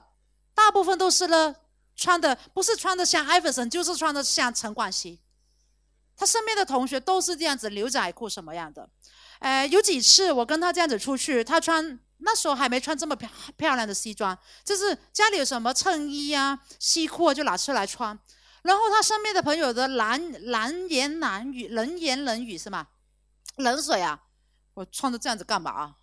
[0.53, 1.55] 大部分都是呢
[1.95, 5.19] 穿的不是穿的像艾弗森，就是穿的像陈冠希。
[6.15, 8.87] 他身边的同学都是这样子牛仔裤什么样的，
[9.39, 11.99] 呃，有几次我跟他这样子出去，他穿。
[12.25, 18.17] 那时候还没穿这么漂漂亮的西装，就是家里有什么衬衣啊、西裤就拿出来穿。
[18.63, 22.87] 然后他身边的朋友的蓝蓝言蓝语、冷言冷语是吗？
[23.57, 24.19] 冷水啊！
[24.73, 25.95] 我穿的这样子干嘛？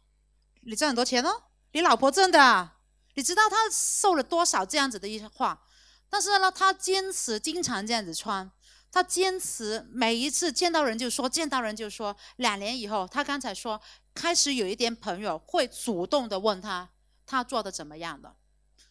[0.63, 1.43] 你挣很多钱哦，
[1.73, 2.71] 你老婆挣的。
[3.15, 5.61] 你知道他受了多少这样子的一些话？
[6.09, 8.51] 但是呢，他坚持经常这样子穿。
[8.93, 12.17] 他坚持每一次见到人就说，见到人就说。
[12.37, 13.81] 两年以后，他刚才说
[14.15, 16.89] 开始有一点朋友会主动的问他，
[17.25, 18.35] 他做的怎么样的。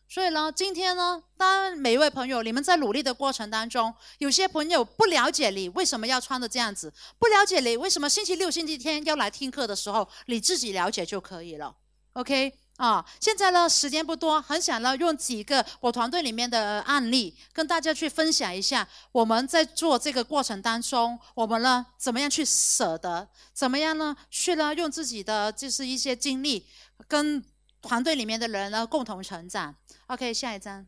[0.07, 11.75] 所以呢，今天呢，当每一位朋友你们在努力的过程当中，有些朋友不了解你为什么要穿的这样子，不了解你为什么星期六、星期天要来听课的时候，你自己了解就可以了。
[12.13, 12.57] OK。
[12.79, 26.65] 啊，现在呢时间不多，很想呢用几个我团队里面的案例跟大家去分享一下，我们在做这个过程当中，我们呢怎么样去舍得，怎么样呢去呢用自己的就是一些经历，
[27.05, 27.43] 跟
[27.81, 29.75] 团队里面的人呢共同成长。
[30.07, 30.87] OK，下一张。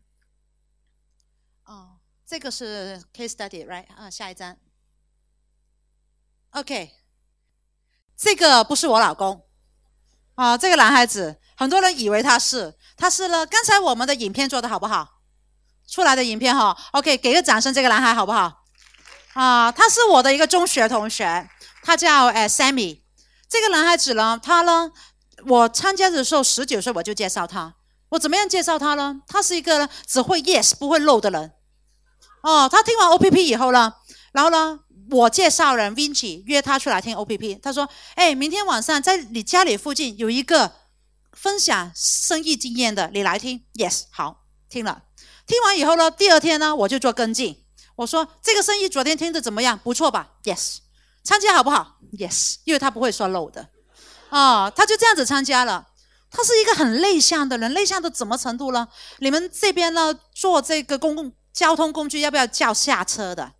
[1.64, 3.84] 哦，这个是 case study，right？
[3.94, 4.56] 啊，下一张。
[6.52, 6.90] OK，
[8.16, 9.46] 这个不是我老公。
[10.36, 11.38] 啊，这个男孩子。
[11.62, 13.46] 很多人以为他是，他是了。
[13.46, 15.20] 刚才我们的影片做的好不好？
[15.88, 18.64] 出来的影片哈，OK，给个掌声，这个男孩好不好？
[19.34, 21.48] 啊，他是我的一个中学同学，
[21.82, 23.00] 他叫呃 Sammy。
[23.48, 24.90] 这个男孩子呢，他呢，
[25.46, 27.74] 我参加的时候十九岁，我就介绍他。
[28.10, 29.20] 我怎么样介绍他呢？
[29.28, 31.52] 他是一个只会 yes 不会 no 的人。
[32.42, 33.92] 哦，他听完 OPP 以后呢，
[34.32, 37.60] 然后呢，我介绍人 Vinci 约他出来听 OPP。
[37.60, 40.72] 他说：“哎，明天晚上在你家里附近有一个。”
[41.32, 45.02] 分享生意经验的，你来听，yes，好，听了，
[45.46, 47.64] 听完以后呢，第二天呢，我就做跟进，
[47.96, 49.78] 我说这个生意昨天听的怎么样？
[49.78, 50.78] 不错吧？yes，
[51.24, 53.68] 参加好不好？yes，因为他不会说 no 的，
[54.30, 55.88] 啊，他就这样子参加了，
[56.30, 58.86] 他是一个很内向的人，内向到怎么程度呢？
[59.18, 63.52] 你们这边呢，坐这个公共交通工具要不要叫下车的？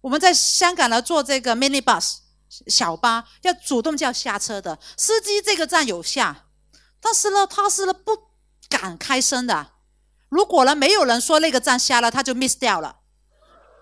[0.00, 2.18] 我们在香港呢，坐这个 mini bus
[2.66, 6.46] 小巴要主动叫下车的，司机这个站有下，
[7.00, 8.16] 但是呢，他是不
[8.68, 9.72] 敢开声的。
[10.28, 12.96] 如果呢没有人说那个站下了，他就 miss 掉了。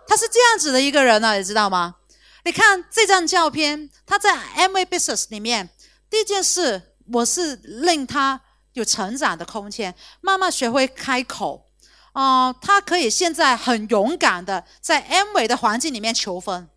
[0.06, 1.96] 他是这样子的一个人呢，你知道吗？
[2.44, 5.68] 你看这张照片，他在 MA Business 里面，
[6.08, 8.40] 第一件事我是令他
[8.72, 11.66] 有成长的空间，慢慢学会开口。
[12.14, 16.68] 哦，他可以现在很勇敢的在 M 维的环境里面求婚。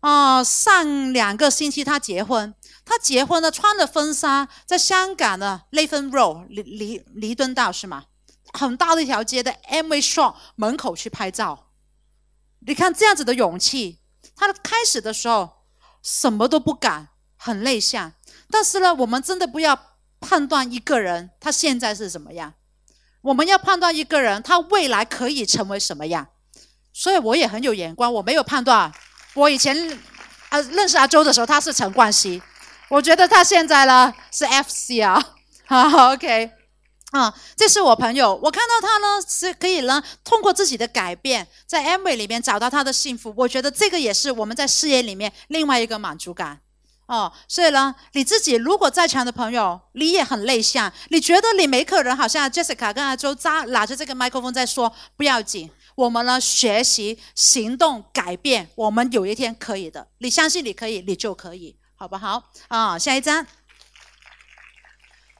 [0.00, 2.54] 哦，上两个星期他结婚，
[2.90, 8.06] 他结婚呢穿着婚纱，在香港的 l a t h a n Road 离离离敦道是吗？
[8.52, 11.68] 很大的一条街的 M V Shop 门口去拍照。
[12.66, 14.00] 你看这样子的勇气，
[14.34, 15.48] 他开始的时候
[16.02, 18.12] 什么都不敢，很内向。
[18.50, 19.78] 但是呢，我们真的不要
[20.18, 22.54] 判断一个人他现在是怎么样。
[23.20, 26.26] 我们要判断一个人，他未来可以成为什么样，
[26.92, 28.12] 所以我也很有眼光。
[28.14, 28.92] 我没有判断，
[29.34, 29.96] 我以前
[30.48, 32.42] 啊认识阿周的时候，他是陈冠希，
[32.90, 35.34] 我觉得他现在呢是 FC 啊，
[35.64, 36.50] 好 OK，
[37.12, 43.32] 啊，这是我朋友，我看到他呢是可以呢通过自己的改变，在 M V 里面找到他的幸福。
[43.36, 46.60] 我觉得这个也是我们在事业里面另外一个满足感。
[47.06, 62.42] 哦，所以呢，你自己如果在场的朋友，你也很内向，你觉得你没可能，好像 Jessica 跟阿周扎拿着这个麦克风在说，不要紧，我们呢学习行动改变，我们有一天可以的，你相信你可以，你就可以，好不好？
[62.68, 63.46] 啊，下一张。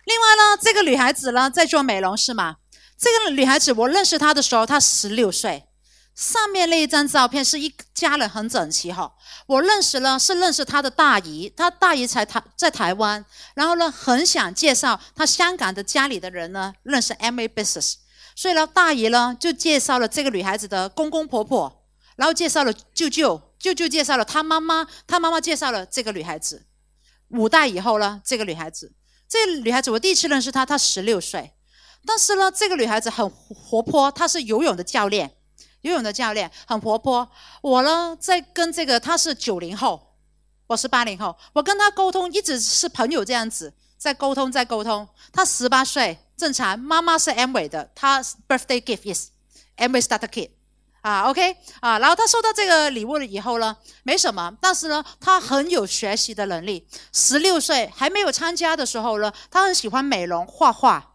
[0.04, 2.56] 另外呢，这个女孩子呢在做美容是吗？
[2.98, 5.66] 这个女孩子我认识她的时候，她十六岁。
[6.14, 9.10] 上面那一张照片是一家人很整齐哈，
[9.46, 17.94] 我认识了是认识他的大姨，他大姨才台在台湾，然后呢很想介绍他香港的家里的人呢认识 M A Business，
[18.36, 21.86] 所以呢大姨呢就介绍了这个女孩子的公公婆婆，
[22.16, 26.66] 然后介绍了舅舅，舅舅介绍了他妈妈，他妈妈介绍了这个女孩子，
[27.28, 28.92] 五代以后呢这个女孩子，
[29.28, 31.52] 这女孩子我第一次认识她，她十六岁，
[32.06, 35.36] 但是呢这个女孩子很活泼，她是游泳的教练。
[35.82, 37.26] 游泳的教练很活泼，
[37.62, 40.14] 我呢在跟这个她是九零后，
[40.66, 45.08] 我是八零后，我跟她沟通一直是朋友这样子，在沟通在沟通。
[45.32, 49.28] 她十八岁正常，妈妈是 M 伟的，她 birthday gift is
[49.76, 50.50] M 伟 starter kit
[51.02, 56.86] 啊，OK 啊，然后他收到这个礼物了以后呢，没什么，但是呢他很有学习的能力。
[57.12, 61.14] 十六岁还没有参加的时候呢，他很喜欢美容画画。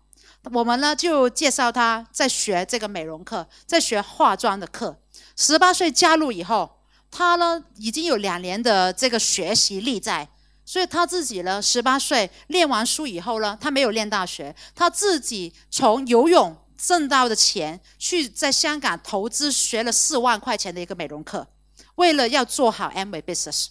[0.51, 4.95] 我们呢就介绍他在学这个美容课，在学化妆的课。
[5.35, 6.79] 十八岁加入以后，
[7.09, 10.27] 他呢已经有两年的这个学习力在，
[10.63, 21.47] 所以他自己呢十八岁练完书以后呢，他没有练大学，他自己从游泳挣到的钱去在香港投资学了四万块钱的一个美容课，
[21.95, 23.67] 为了要做好 M V business。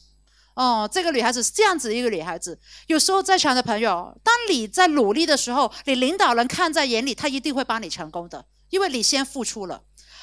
[0.55, 2.57] 哦，这个女孩子是这样子一个女孩子。
[2.87, 9.83] 有时候在场的朋友，当你在努力的时候，你领导人看在眼里，他一定会帮你成功的，因为你先付出了。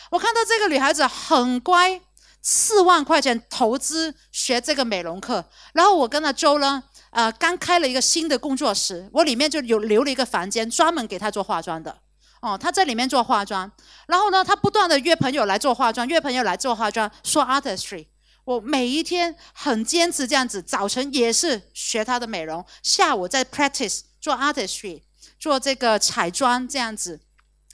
[0.09, 1.99] 我看到这个女孩子很乖，
[2.41, 5.43] 四万块钱投资学这个美容课，
[5.73, 11.97] 然后我跟她周呢，呃，刚开了一个新的工作室，我里面就有留了一个房间，专门给她做化妆的。
[12.41, 13.71] 哦，她在里面做化妆，
[14.07, 18.07] 然后呢，她不断的约朋友来做化妆，约朋友来做化妆，说 artistry。
[18.43, 25.03] 我每一天很坚持这样子，早晨也是学她的美容，下午在 practice 做 artistry，
[25.39, 27.21] 做这个彩妆这样子。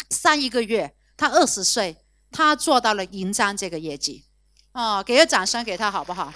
[0.09, 1.97] 上一个月，她二十岁，
[2.31, 4.25] 她做到了银章这个业绩，
[4.73, 6.33] 哦，给个掌声给她好不好？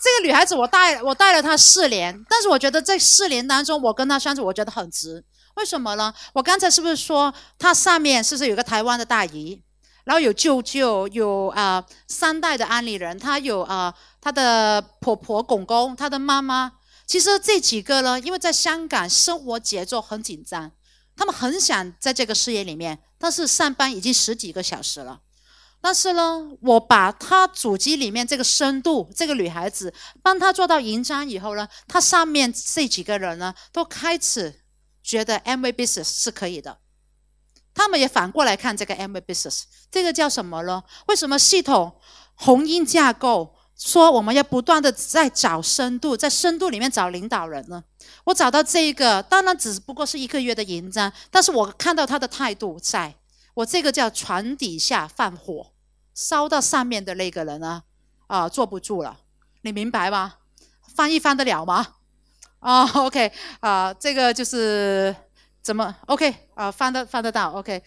[0.00, 5.24] 这个女孩子我带我带了她四年，但是我觉得这四年当中，我跟她相处，我觉得很值。
[5.54, 6.12] 为什么呢？
[6.32, 9.62] 我刚才是不是说他上面是不是有个台湾的大姨？
[10.04, 16.72] 然后有舅舅，有啊三代的安利人，他有啊他的婆婆、公公，他的妈妈。
[17.06, 20.70] 其实这几个呢，因为在香港生活节奏很紧张，
[21.16, 25.20] 他们很想在这个事业里面，但是上班已经十几个小时了。
[25.82, 34.59] 但是呢，我把他主机里面这个深度，这个女孩子帮他做到银章以后呢，他上面这几个人呢，都开始
[35.10, 36.78] 觉得 M V business 是可以的。
[37.74, 40.84] 他们也反过来看这个 M V business，这个叫什么呢？
[41.08, 41.96] 为什么系统
[42.36, 47.82] 红鹰架构说我们要不断的在找深度，在深度里面找领导人呢？
[48.22, 53.12] 我找到这一个，当然只不过是一个月的营章，但是我看到他的态度，在
[53.54, 55.72] 我这个叫船底下放火，
[56.14, 57.82] 烧到上面的那个人呢，
[58.28, 59.18] 啊，坐不住了，
[59.62, 60.34] 你明白吗？
[60.94, 61.96] 翻译翻得了吗？
[62.60, 65.14] 哦，OK，啊，这个就是
[65.62, 67.82] 怎么 OK 啊，放得放得到 OK，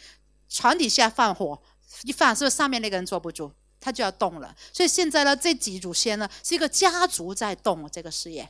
[0.49, 1.61] 床底下放火，
[2.03, 4.55] 一放是不是上面那个人坐不住，他就要动了。
[4.71, 8.49] 所以现在呢，这几祖先呢是一个家族在动这个事业。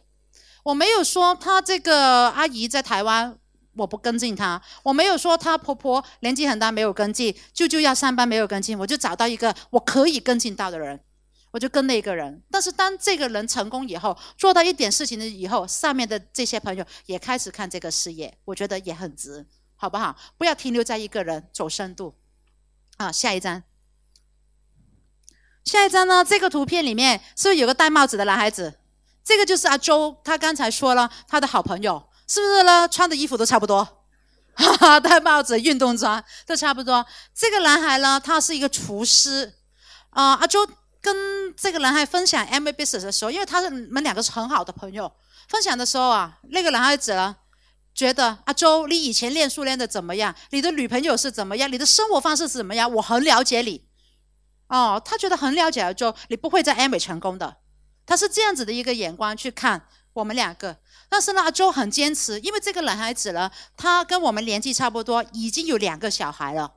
[0.64, 3.38] 我没有说他这个阿姨在台湾，
[3.76, 10.98] 我不跟进他；我没有说他婆婆年纪很大没有跟进，舅舅要上班没有跟进，我就找到一个我可以跟进到的人。
[11.53, 20.17] 我就跟那个人，但是当这个人成功以后，做到一点事情的以后，上面的这些朋友也开始看这个事业，我觉得也很值，好不好？
[20.35, 22.15] 不要停留在一个人，走深度。
[22.97, 23.61] 啊，下一张，
[25.63, 26.25] 下一张呢？
[26.25, 28.80] 这个图片里面是不是有个戴帽子的男孩子？
[29.23, 32.89] 这个就是阿周，他刚才说了他的好朋友，是不是呢？
[32.89, 33.85] 穿的衣服都差不多，
[34.55, 37.05] 哈哈，戴帽子、运动装都差不多。
[37.31, 39.53] 这个男孩呢，他是一个厨师，
[40.09, 40.67] 啊，阿周。
[41.03, 45.11] 跟这个男孩分享 M A business 的时候，因为他是们两个是很好的朋友，
[45.49, 47.35] 分享的时候啊，那个男孩子呢，
[47.93, 50.34] 觉得阿周，你以前练书练的怎么样？
[50.51, 51.69] 你的女朋友是怎么样？
[51.69, 52.89] 你的生活方式是怎么样？
[52.93, 53.85] 我很了解你，
[54.69, 57.57] 哦，他觉得很了解阿周，你不会在 M A 成功的，
[58.05, 60.77] 他是这样子的一个眼光去看我们两个。
[61.09, 66.75] 但是呢，阿周很坚持，因为这个男孩子呢，他跟我们年纪差不多，已经有两个小孩了。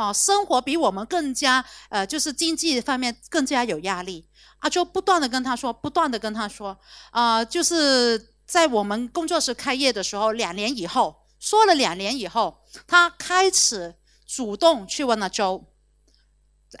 [0.00, 4.26] 哦，生活比我们更加，呃，就是经济方面更加有压力。
[4.60, 6.78] 啊，就不断的跟他说，不断的跟他说，
[7.10, 13.94] 啊，就是在我们工作室开业的时候，两年以后，说了两年以后，他开始
[14.26, 15.64] 主动去问了周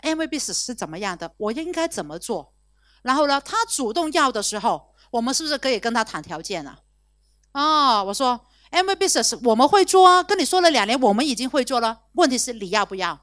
[0.02, 2.52] ，MVP 是怎么样的，我应该怎么做？
[3.00, 6.78] 然后呢，他主动要的时候，我们是不是可以跟他谈条件啊？
[7.52, 8.40] 哦，我说。
[8.70, 12.02] M V business 我们会做啊，跟你说了两年，我们已经会做了。
[12.12, 13.18] 问题是你要不要？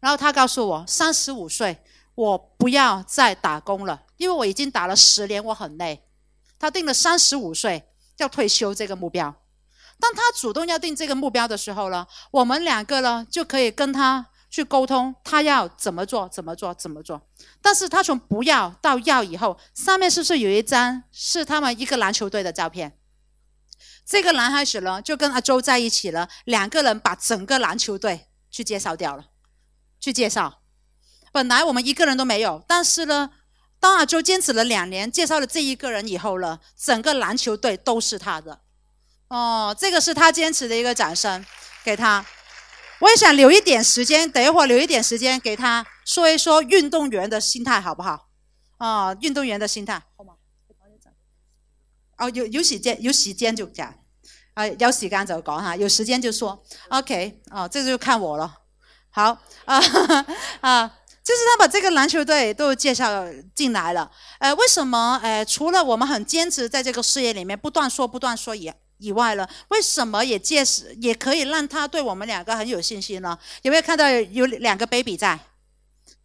[0.00, 1.82] 然后他告诉我，三十五岁，
[2.14, 6.04] 我不要再打工了，因为我已经打了十年，我很累。
[6.58, 9.34] 他定了三十五岁要退休这个目标。
[9.98, 17.20] 当他主动要定这个目标的时候呢，我们两个呢就可以跟他去沟通，他要怎么做，怎么做，怎么做。
[17.60, 22.96] 但是他从不要到要以后，上面是不是有一张是他们一个篮球队的照片？
[24.06, 26.28] 这个男孩子呢，就跟阿周在一起了。
[26.44, 29.24] 两个人把整个篮球队去介绍掉了，
[29.98, 30.60] 去介绍。
[31.32, 33.30] 本来我们一个人都没有，但是呢，
[33.80, 38.60] 当阿周坚持了两年，介绍了这一个人以后呢，整个篮球队都是他的。
[39.28, 41.44] 哦，这个是他坚持的一个掌声，
[41.82, 42.24] 给他。
[43.00, 48.28] 我也想留一点时间，等一会儿留一点时间给他说一说运动员的心态，好不好？
[48.78, 50.00] 啊，运动员的心态。
[52.18, 53.92] 哦，有有时间有时间就讲，
[54.54, 58.60] 啊，有时间就讲哈，有时间就说，OK，哦，这就看我了。
[59.10, 59.78] 好啊
[60.60, 60.86] 啊，
[61.22, 63.24] 就是他把这个篮球队都介绍
[63.54, 64.10] 进来了。
[64.38, 65.20] 呃，为什么？
[65.22, 69.48] 呃，除了我们很坚持在这个事业里面不断说不断说以以外呢？
[69.68, 73.38] 为什么也借势也可以让他对我们两个很有信心呢？
[73.62, 75.38] 有没有看到有两个 baby 在？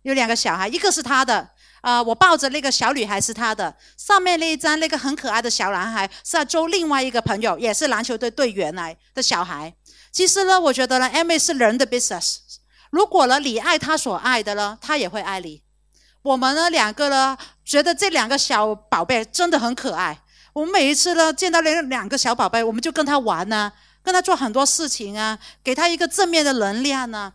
[0.04, 1.50] 有两个小孩，一个是他的。
[1.82, 9.74] 啊，我抱着那个小女孩是他的，上面那一张那个很可爱的小男孩是周另外一个朋友，也是篮球队队员来的小孩。
[10.12, 12.38] 其实呢，我觉得呢，M A 是人的 business。
[12.90, 15.62] 如果呢，你爱他所爱的呢，他也会爱你。
[16.22, 20.22] 我们呢，两个呢，觉得这两个小宝贝真的很可爱。
[20.52, 23.72] 我们每一次呢，见到那两个小宝贝，我们就跟他玩呢，
[24.04, 27.34] 跟他做很多事情啊，给他一个正面的能量呢。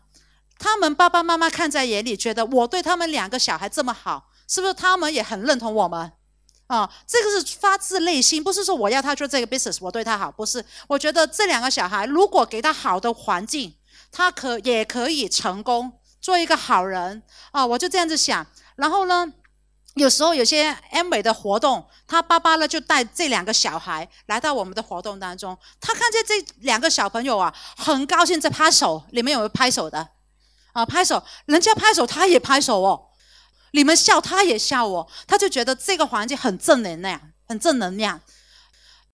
[0.58, 4.30] 他们爸爸妈妈看在眼里，觉得我对他们两个小孩这么好。
[4.48, 6.12] 是不是他们也很认同我们？
[6.66, 10.64] 啊，这个是发自内心，不是说我要他做这个 business，我对他好，不是。
[10.88, 13.74] 我觉得这两个小孩如果给他好的环境，
[14.10, 15.92] 他可也可以成功
[16.22, 17.22] 做一个好人
[17.52, 18.46] 啊，我就这样子想。
[18.76, 19.30] 然后呢，
[19.94, 30.08] 有时候有些 M 美的活动，他爸爸呢就带这两个小孩来到我们的活动当中，他看见这两个小朋友啊，很高兴在拍手，你们有没有拍手的？
[30.72, 33.10] 啊，拍手，人家拍手，他也拍手哦。
[33.74, 38.20] 你们笑，他也笑我，他就觉得这个环境很正能量，很正能量。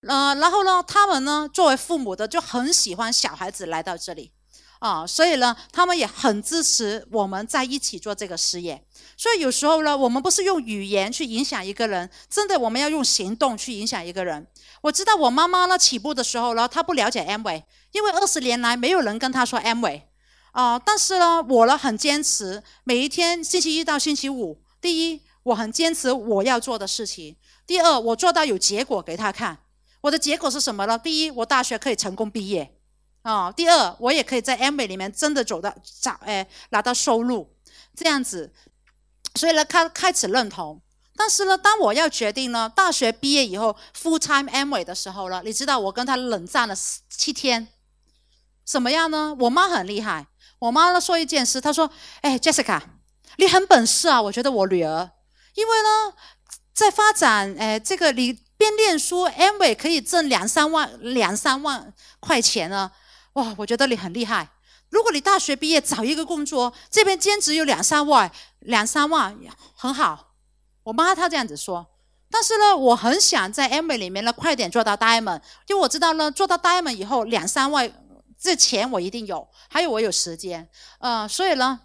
[0.07, 4.33] 呃，然后呢，他们呢作为父母的就很喜欢小孩子来到这里，
[4.79, 8.85] 啊，所以呢，他们也很支持我们在一起做这个事业。
[9.17, 14.47] 所以有时候呢，我们不是用语言去影响一个人，真的我们要用行动去影响一个人。
[14.83, 20.10] 我知道我妈妈呢起步的时候呢，她不了解 M 伟，因为二十年来没有人跟她说 M 伟。
[20.53, 27.37] 啊，但是呢，我呢很坚持，每一天星期一到星期五，第一，我很坚持我要做的事情；
[27.67, 29.59] 第二，我做到有结果给他看。
[30.01, 30.99] 我的结果是什么呢？
[30.99, 32.75] 第一，我大学可以成功毕业，
[33.23, 37.55] 啊；第二，我也可以在 M 美里面真的走到找，哎，拿到收入，
[37.95, 38.53] 这样子。
[39.37, 40.83] 所以呢，开开始认同。
[41.17, 46.75] 但是呢，当我要决定呢，大学毕业以后 full time Amway 的时候了，你知道我跟他冷战了
[47.11, 47.69] 七天，
[48.65, 49.37] 什么样呢？
[49.41, 50.29] 我妈很厉害，
[50.61, 52.81] 我妈呢说一件事，她说：“哎，Jessica，
[53.39, 55.11] 你很本事啊，我觉得我女儿，
[55.55, 56.15] 因为呢，
[56.73, 62.93] 在发展，哎，这个你边念书，Amway 可以挣两三万两三万块钱呢，
[63.33, 64.51] 哇，我觉得你很厉害。
[64.91, 69.37] 如果你大学毕业找一个工作，这边兼职有两三万，两三万
[69.75, 70.29] 很好。”
[70.85, 71.87] 我妈她这样子说，
[72.31, 77.91] 但是呢，我很想在 M 里面呢快点做到 Diamond，因为我知道呢，做到 Diamond 以后两三万
[78.41, 80.67] 这钱我一定有，还有我有时间，
[80.99, 81.79] 呃，所以呢，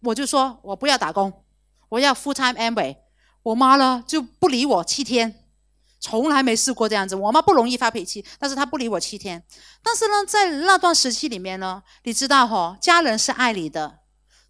[0.00, 1.30] 我就说我不要打工，
[1.90, 2.78] 我要 full time M。
[3.42, 5.44] 我妈呢就不理我七天，
[6.00, 7.14] 从来没试过这样子。
[7.14, 9.44] 我妈不容易发脾气，但是她不理我七天。
[9.82, 13.98] 但是呢，在那段时期里面呢，你知道哈，家人是爱你的，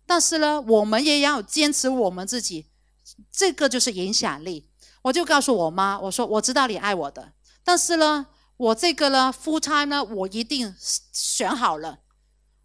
[0.07, 2.69] 但是呢，我们也要坚持我们自己。
[3.31, 4.69] 这个就是影响力，
[5.03, 7.33] 我就告诉我妈，我说我知道你爱我的，
[7.65, 8.27] 但是呢，
[8.63, 10.73] 我这个呢，full time 呢，我一定
[11.13, 11.99] 选好了，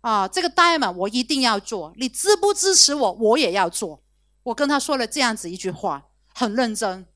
[0.01, 4.03] 啊，这个 diamond 我一定要做，你支不支持我，我也要做。
[4.43, 6.05] 我跟他说了这样子一句话，
[6.35, 7.07] 很认真，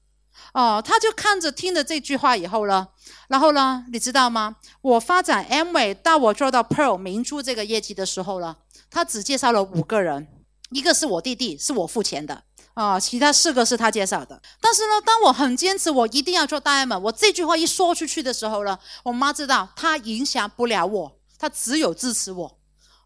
[0.55, 2.87] 哦，他就看着听着这句话以后呢，
[3.27, 4.55] 然后呢，你知道吗？
[4.81, 8.57] 我发展 M y 到我做到 Pearl 明珠这个业绩的时候呢，
[8.89, 10.27] 他只介绍了五个人，
[10.71, 12.45] 一个是我弟弟，是我付钱的。
[12.73, 14.41] 啊，其他四个是他介绍的。
[14.59, 22.57] 但是呢，当我很坚持，我一定要做大 M，我这句话一说出去的时候呢，我妈知道她影响不了我，她只有支持我。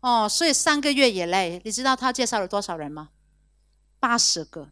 [0.02, 3.10] 哦，所以三个月以内，你知道他介绍了多少人吗？
[4.00, 4.70] 八十个，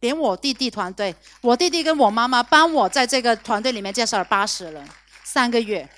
[0.00, 4.88] 连我弟弟团队，我弟弟跟我妈妈帮我在这个团队里面介绍了八十人，
[5.22, 5.88] 三个月。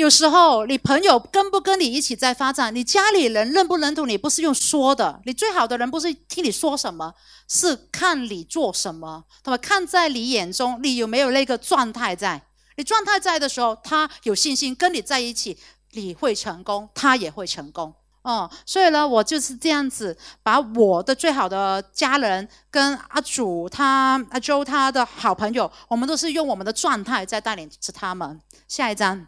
[0.00, 5.20] 有时候你朋友跟不跟你一起在发展，你家里人认不认同你，不是用说的。
[5.26, 7.12] 你最好的人不是听你说什么，
[7.46, 9.24] 是看你做什么。
[9.44, 12.42] 他们看在你眼中，你有没有那个状态在？
[12.76, 15.58] 你状态在的时候，他有信心跟你在一起，
[15.92, 17.94] 你会成功，他也会成功。
[18.22, 28.40] 哦，所以呢，我就是这样子，把我的最好的家人跟阿祖他阿周他的好朋友，我们都是用我们的状态在带领着他们。
[28.66, 29.26] 下一张。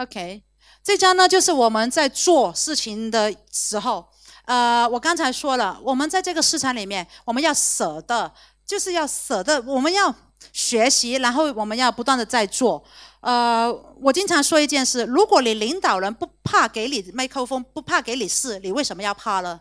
[0.00, 0.42] OK，
[0.82, 4.08] 这张呢就是我们在做事情的时候，
[4.46, 8.32] 呃，我刚才说了，我们在这个市场里面，我们要舍得，
[8.64, 10.14] 就是要舍得，我们要
[10.54, 12.82] 学习，然后我们要不断的在做。
[13.20, 13.70] 呃，
[14.00, 19.60] 我经常说一件事，如果你领导人不怕给你麦克风，不怕给你试，你为什么要怕呢？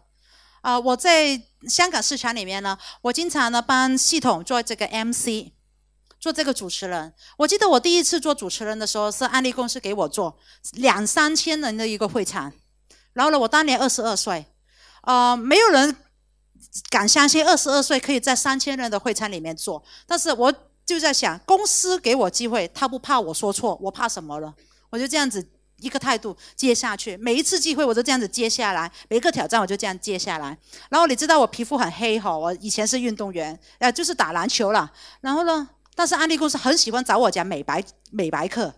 [0.61, 5.51] 啊，我在香港市场里面呢，我经常呢帮系统做这个 MC。
[6.19, 10.37] 做这个主持人，我记得我第一次做主持人的时候，是安利公司给我做
[10.73, 12.51] 两三千人的一个会场。
[13.13, 14.45] 然后呢，我当年二十二岁，
[15.03, 15.95] 呃，没有人
[16.89, 19.81] 敢相信二十二岁可以在三千人的会场里面做。
[20.05, 20.53] 但是我
[20.85, 24.53] 就在想，公司给我机会，他不怕我说错，我怕什么了？
[24.89, 25.45] 我就这样子
[25.77, 30.57] 一个态度接下去，每一次机会我就这样子接下来，每一个挑战我就这样接下来。
[30.89, 34.91] 然后你知道我皮肤很黑哈，我以前是运动员，呃，就是打篮球了。
[35.21, 35.69] 然后呢？
[35.99, 38.73] 但是安利公司很喜欢找我讲美白美白课，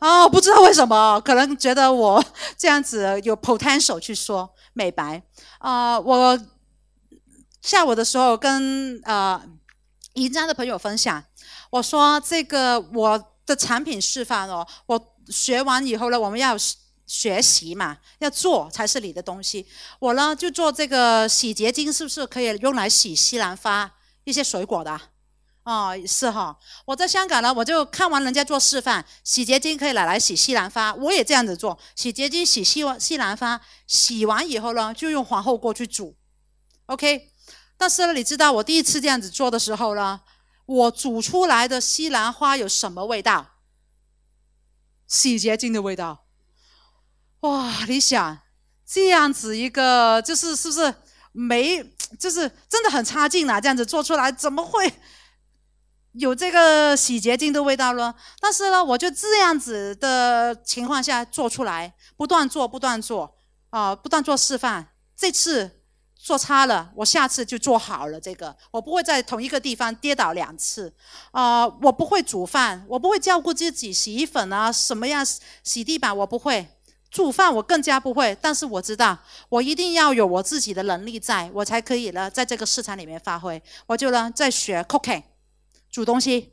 [0.00, 2.24] 哦，不知道为什么，可能觉得我
[2.56, 5.22] 这样子有 potential 去说美白。
[5.58, 6.36] 啊，我
[7.62, 9.40] 下午的时候跟呃
[10.14, 11.22] 宜家的朋友分享，
[11.70, 16.56] 我说这个我的产品示范哦，我学完以后呢，我们要
[17.06, 19.64] 学习嘛，要做才是你的东西。
[20.00, 23.88] 我呢就做这个洗洁精，是不是可以用来洗西兰花
[24.24, 25.00] 一些水果的？
[25.68, 36.16] 哦，是哈，我在香港呢，我就看完人家做示范，洗洁精可以拿来洗西兰花，我也这样子做，洗洁精洗西西兰花，洗完以后呢，就用皇后锅去煮
[36.86, 37.30] ，OK。
[37.76, 40.22] 但是呢，你知道我第一次这样子做的时候呢，
[40.64, 43.48] 我煮出来的西兰花有什么味道？
[45.06, 46.24] 洗洁精的味道。
[47.40, 48.38] 哇，你想
[48.86, 50.94] 这样子一个，就是是不是
[51.32, 51.84] 没，
[52.18, 53.60] 就是真的很差劲啊？
[53.60, 54.90] 这样子做出来怎么会？
[56.18, 63.32] 有这个洗洁精的味道了，但是呢，我就这样子的情况下做出来，不断做，不断做，
[63.70, 64.88] 啊，不断做示范。
[65.16, 65.82] 这次
[66.16, 68.20] 做差了，我下次就做好了。
[68.20, 70.92] 这个我不会在同一个地方跌倒两次，
[71.30, 75.24] 啊，我不会煮饭，我不会照顾自己洗衣粉啊，什么样
[75.62, 76.66] 洗地板我不会，
[77.12, 78.36] 煮饭我更加不会。
[78.42, 79.16] 但是我知道，
[79.48, 83.62] 我一定要有我自己的能力，在我才可以呢，在这个市场里面发挥。
[83.86, 85.22] 我就呢在学 cooking。
[85.90, 86.52] 煮东西，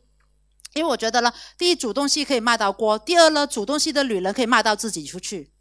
[0.73, 5.51] 因为我觉得呢，第一煮东西可以卖到锅，第二呢，煮东西的女人可以卖到自己出去，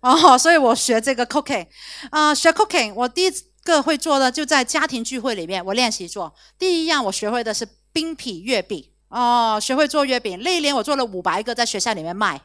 [0.00, 1.66] 哦， 所以我学这个 cooking，
[2.10, 3.32] 啊，学 cooking，我第一
[3.62, 6.34] 个会做的，就在家庭聚会里面，我练习做。
[6.58, 10.40] 第一样我学会的是冰皮月饼哦，学会做月饼。
[10.42, 12.40] 那一年我做了五百个，在学校里面卖。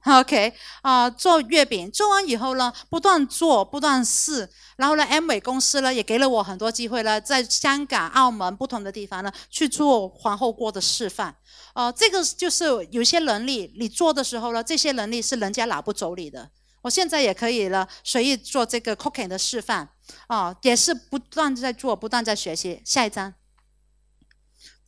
[0.04, 4.48] OK 啊，做月饼做完以后呢，不断做，不断试。
[4.76, 11.36] 然后呢，M 伟公司呢也给了我很多机会了，在香港、澳门不同的地方呢去做皇后锅的示范。
[11.74, 16.48] 呃，这个就是有些能力，你做的时候呢，这些能力是人家拿不走你的。
[16.82, 19.88] 我现在也可以了，随意做这个 cooking 的示范。
[20.28, 22.80] 啊，也是不断在做，不断在学习。
[22.84, 23.34] 下一张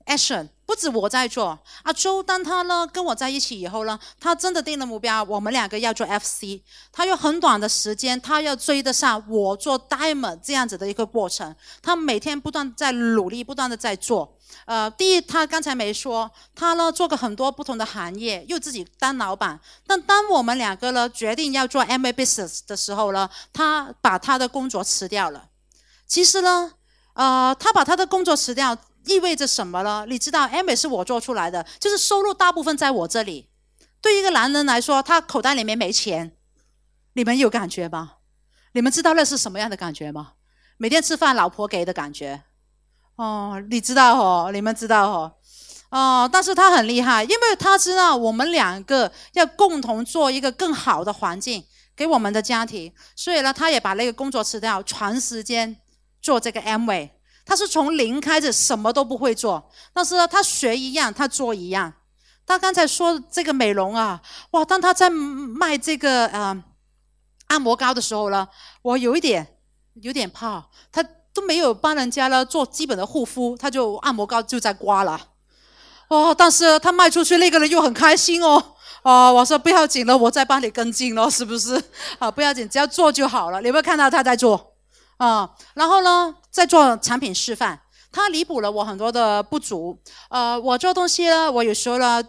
[0.07, 0.49] ，action。
[0.71, 6.63] 不止我在做，阿周当他呢跟我在一起以后呢，他真的定了目标，我们两个要做 FC。
[6.93, 11.53] 他用很短的时间，他要追得上我做 Diamond 这样子的一个过程。
[11.83, 14.37] 他每天不断在努力，不断的在做。
[14.65, 19.59] 呃，第一，他刚才没说，他呢做过很多不同的行业，又自己当老板。
[19.89, 25.47] 但当我们两个呢决定要做 MA Business 的时候呢，他把他的工作辞掉了。
[26.07, 26.73] 其实呢，
[27.15, 28.79] 呃，他把他的工作辞掉。
[29.07, 30.05] 意味着什么呢？
[30.09, 33.49] 你知道，M 是我做出来的，就是收入大部分在我这里。
[34.01, 36.37] 对一个男人来说，他口袋里面没钱，
[37.15, 38.15] 你们有感觉吗？
[38.73, 40.33] 你们知道那是什么样的感觉吗？
[40.77, 42.43] 每天吃饭老婆给的感觉。
[43.17, 45.35] 哦，你知道哦，你们知道哦，
[45.91, 51.63] 哦，但是他很厉害，因为他知道我们两个要共同做一个更好的环境
[51.95, 55.77] 给我们的家庭，所以呢，他也把那个工作辞掉，全时间
[56.23, 57.20] 做这个 M 位。
[57.51, 61.93] 他是从零开始，什么都不会做，但是他学一样，他做一样。
[62.47, 64.23] 他刚才说这个美容啊，
[64.53, 64.65] 哇！
[64.65, 66.63] 当他在卖这个呃
[67.49, 68.47] 按摩膏的时候呢，
[68.83, 69.59] 我有一点
[69.95, 71.03] 有点怕，他
[71.35, 75.21] 都没有帮人家呢做基本的护肤，他就按摩膏就在刮了。
[76.07, 78.63] 哦，但是他卖出去那个人又很开心哦。
[79.03, 81.83] 哦，我说不要紧了，我再帮你跟进咯，是不是？
[82.21, 83.61] 啊，不要紧，只要做就好了。
[83.61, 84.75] 你有没有看到他在做？
[85.17, 89.99] 啊，然后呢，在做产品示范，它弥补了我很多的不足。
[90.29, 92.23] 呃，我做东西呢，我有时候呢，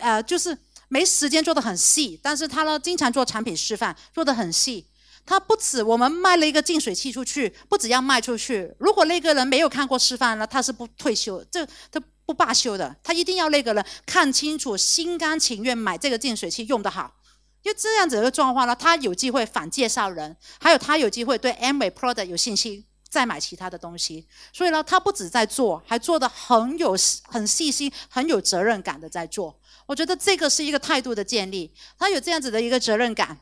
[0.00, 0.56] 呃，就是
[0.88, 4.86] 没时间做的很细，但是他呢，经常做产品示范，做的很细。
[5.24, 8.72] 他不止我们卖了一个净水器出去，不止要卖出去。
[8.78, 12.94] 如果那个人没有看过示范呢，他是不退休，这他不罢休的。
[13.02, 17.12] 他一定要那个人看清楚，心甘情愿买这个净水器用得好。
[17.60, 22.84] 就这样子的状况呢，他有机会反介绍人，还有他有机会对 M V Product 有信心，
[23.16, 24.26] 再买其他的东西。
[24.52, 29.58] 所以呢，他不止在做，还做的很有很细心、很有责任感的在做。
[29.86, 33.38] 我觉得这个是一个态度的建立，他有这样子的一个责任感，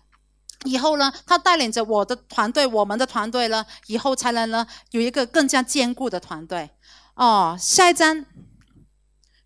[0.65, 6.71] 以后呢，他带领着我的团队，我们的团队呢，以后才能呢有一个更加坚固的团队。
[7.17, 8.25] 哦，下一张。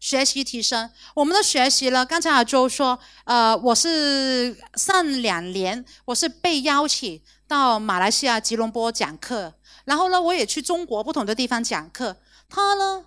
[0.01, 2.07] 学习提升，我们的学习呢？
[2.07, 9.53] 刚才阿周说，呃，我是上两年，我是被邀请到马来西亚吉隆坡讲课，
[9.89, 12.15] 然后呢，我也去中国不同的地方讲课。
[12.47, 13.03] 他呢，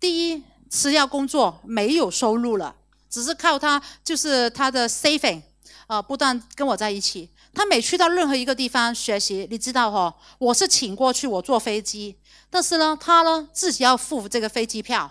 [0.00, 2.74] 第一辞掉工作，没有收入了，
[3.08, 5.40] 只是靠他就是他的 saving，
[5.86, 7.30] 呃，不断跟我在一起。
[7.54, 12.16] 他每去到任何一个地方学习，你知道哈，我是请过去，我坐飞机，
[12.50, 15.08] 但是呢，他呢自己要付这个飞机票。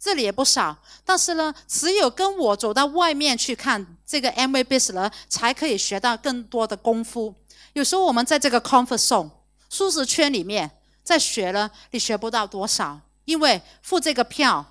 [0.00, 0.74] 这里也不少，
[1.04, 7.34] 但是呢，只有跟我走到外面去看这个 M V business，才可以学到更多的功夫。
[7.74, 9.30] 有时候我们在这个 comfort zone
[9.74, 10.70] 舒适圈里面
[11.02, 14.64] 在学了，你学不到多少，因为付这个票。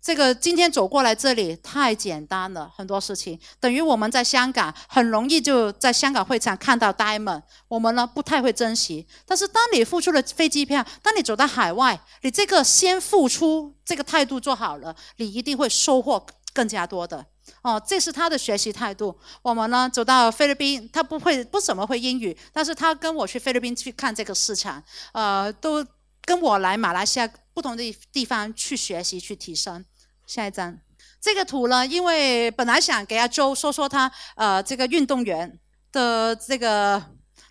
[0.00, 9.06] 这个今天走过来这里太简单了，很多事情等于我们在香港很容易就在香港会场看到 diamond，我们呢不太会珍惜。
[9.24, 17.24] 但是当你付出了飞机票，当你走到海外，你这个先付出这个态度做好了，你一定会收获更加多的。
[17.60, 19.14] 哦，这是他的学习态度。
[19.42, 25.86] 我们呢走到菲律宾，他不会不怎么会英语，但是他跟我去菲律宾去看这个市场，呃，都
[26.24, 29.84] 跟我来马来西亚不同的地方去学习去提升。
[30.26, 30.76] 下一张，
[31.20, 35.58] 这个图呢，因为本来想给阿周说说他呃这个运动员
[35.92, 37.02] 的这个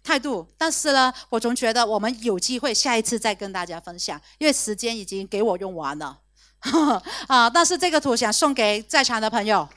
[0.03, 6.17] 态度，但是呢，我总觉得我们有机会下一次再跟大家分享，因为时间已经给我用完了
[7.27, 7.49] 啊。
[7.49, 9.67] 但是这个图想送给在场的朋友，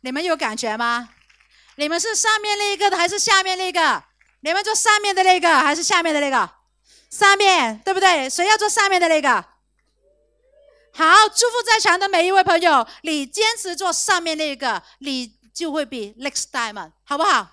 [0.00, 1.08] 你们有感觉吗？
[1.76, 4.02] 你们是上面那一个的还是下面那个？
[4.40, 6.50] 你们做上面的那个还是下面的那个？
[7.10, 8.30] 上面对不对？
[8.30, 9.44] 谁要做上面的那个？
[10.92, 17.46] 好，祝福在场的每一位朋友，你坚持做上面那个，你就会比 next diamond 好不好？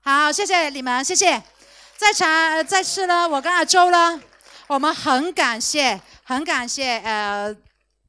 [0.00, 1.42] 好，谢谢你们，谢谢。
[1.96, 4.20] 在场再次呢，我跟阿周呢，
[4.68, 7.56] 我们很感谢，很感谢，呃。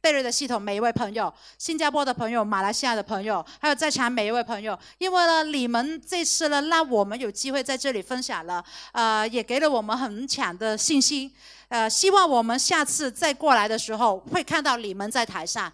[0.07, 8.63] 贝瑞的系统每一位朋友，新加坡的朋友、马来西亚的朋友，还有在场每一位朋友，因为呢，你们这次呢，让我们有机会在这里分享了，
[8.93, 11.29] 呃，也给了我们很强的信心，
[11.67, 15.73] 呃，希望我们下次再过来的时候，会看到你们在台上，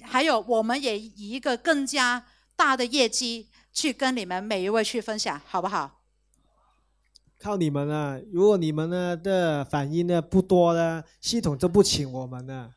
[0.00, 2.24] 还有我们也以一个更加
[2.56, 5.90] 大的业绩去跟你们每一位去分享，好不好？
[7.38, 8.18] 靠你们了！
[8.32, 12.70] 如果你们呢的反应呢不多呢，系统就不请我们了，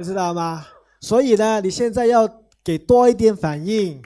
[0.00, 0.64] 你知道吗？
[1.02, 2.26] 所以呢，你现在要
[2.64, 4.02] 给多一点反应，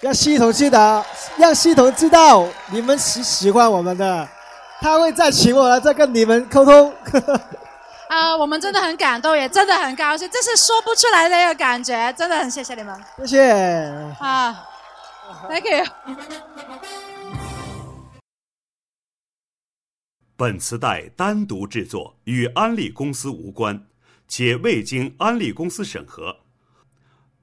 [0.00, 1.06] 让系统知道，
[1.36, 4.28] 让系统知道你们喜喜欢我们的，
[4.80, 6.92] 他会再请我来再跟你们沟通。
[8.08, 13.00] 啊， 我们真的很感动，也真的很高兴，这是说不出来的一个感觉，真的很谢谢你们。
[13.18, 13.52] 谢谢。
[14.18, 14.66] 啊
[15.48, 15.84] ，Thank you。
[20.36, 23.86] 本磁带单独制作，与安利公司无关，
[24.28, 26.36] 且未经安利公司审核。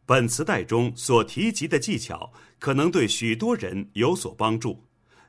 [0.06, 4.84] 本磁带中所提及的技巧可能对许多人有所帮助，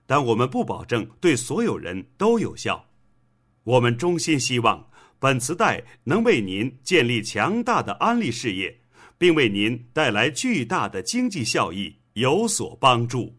[0.04, 2.88] 但我们不保证对所有人都有效。
[3.62, 8.80] 我们衷心希望本磁带能为您建立强大的安利事业，
[9.16, 13.38] 并为您带来巨大的经济效益有所帮助。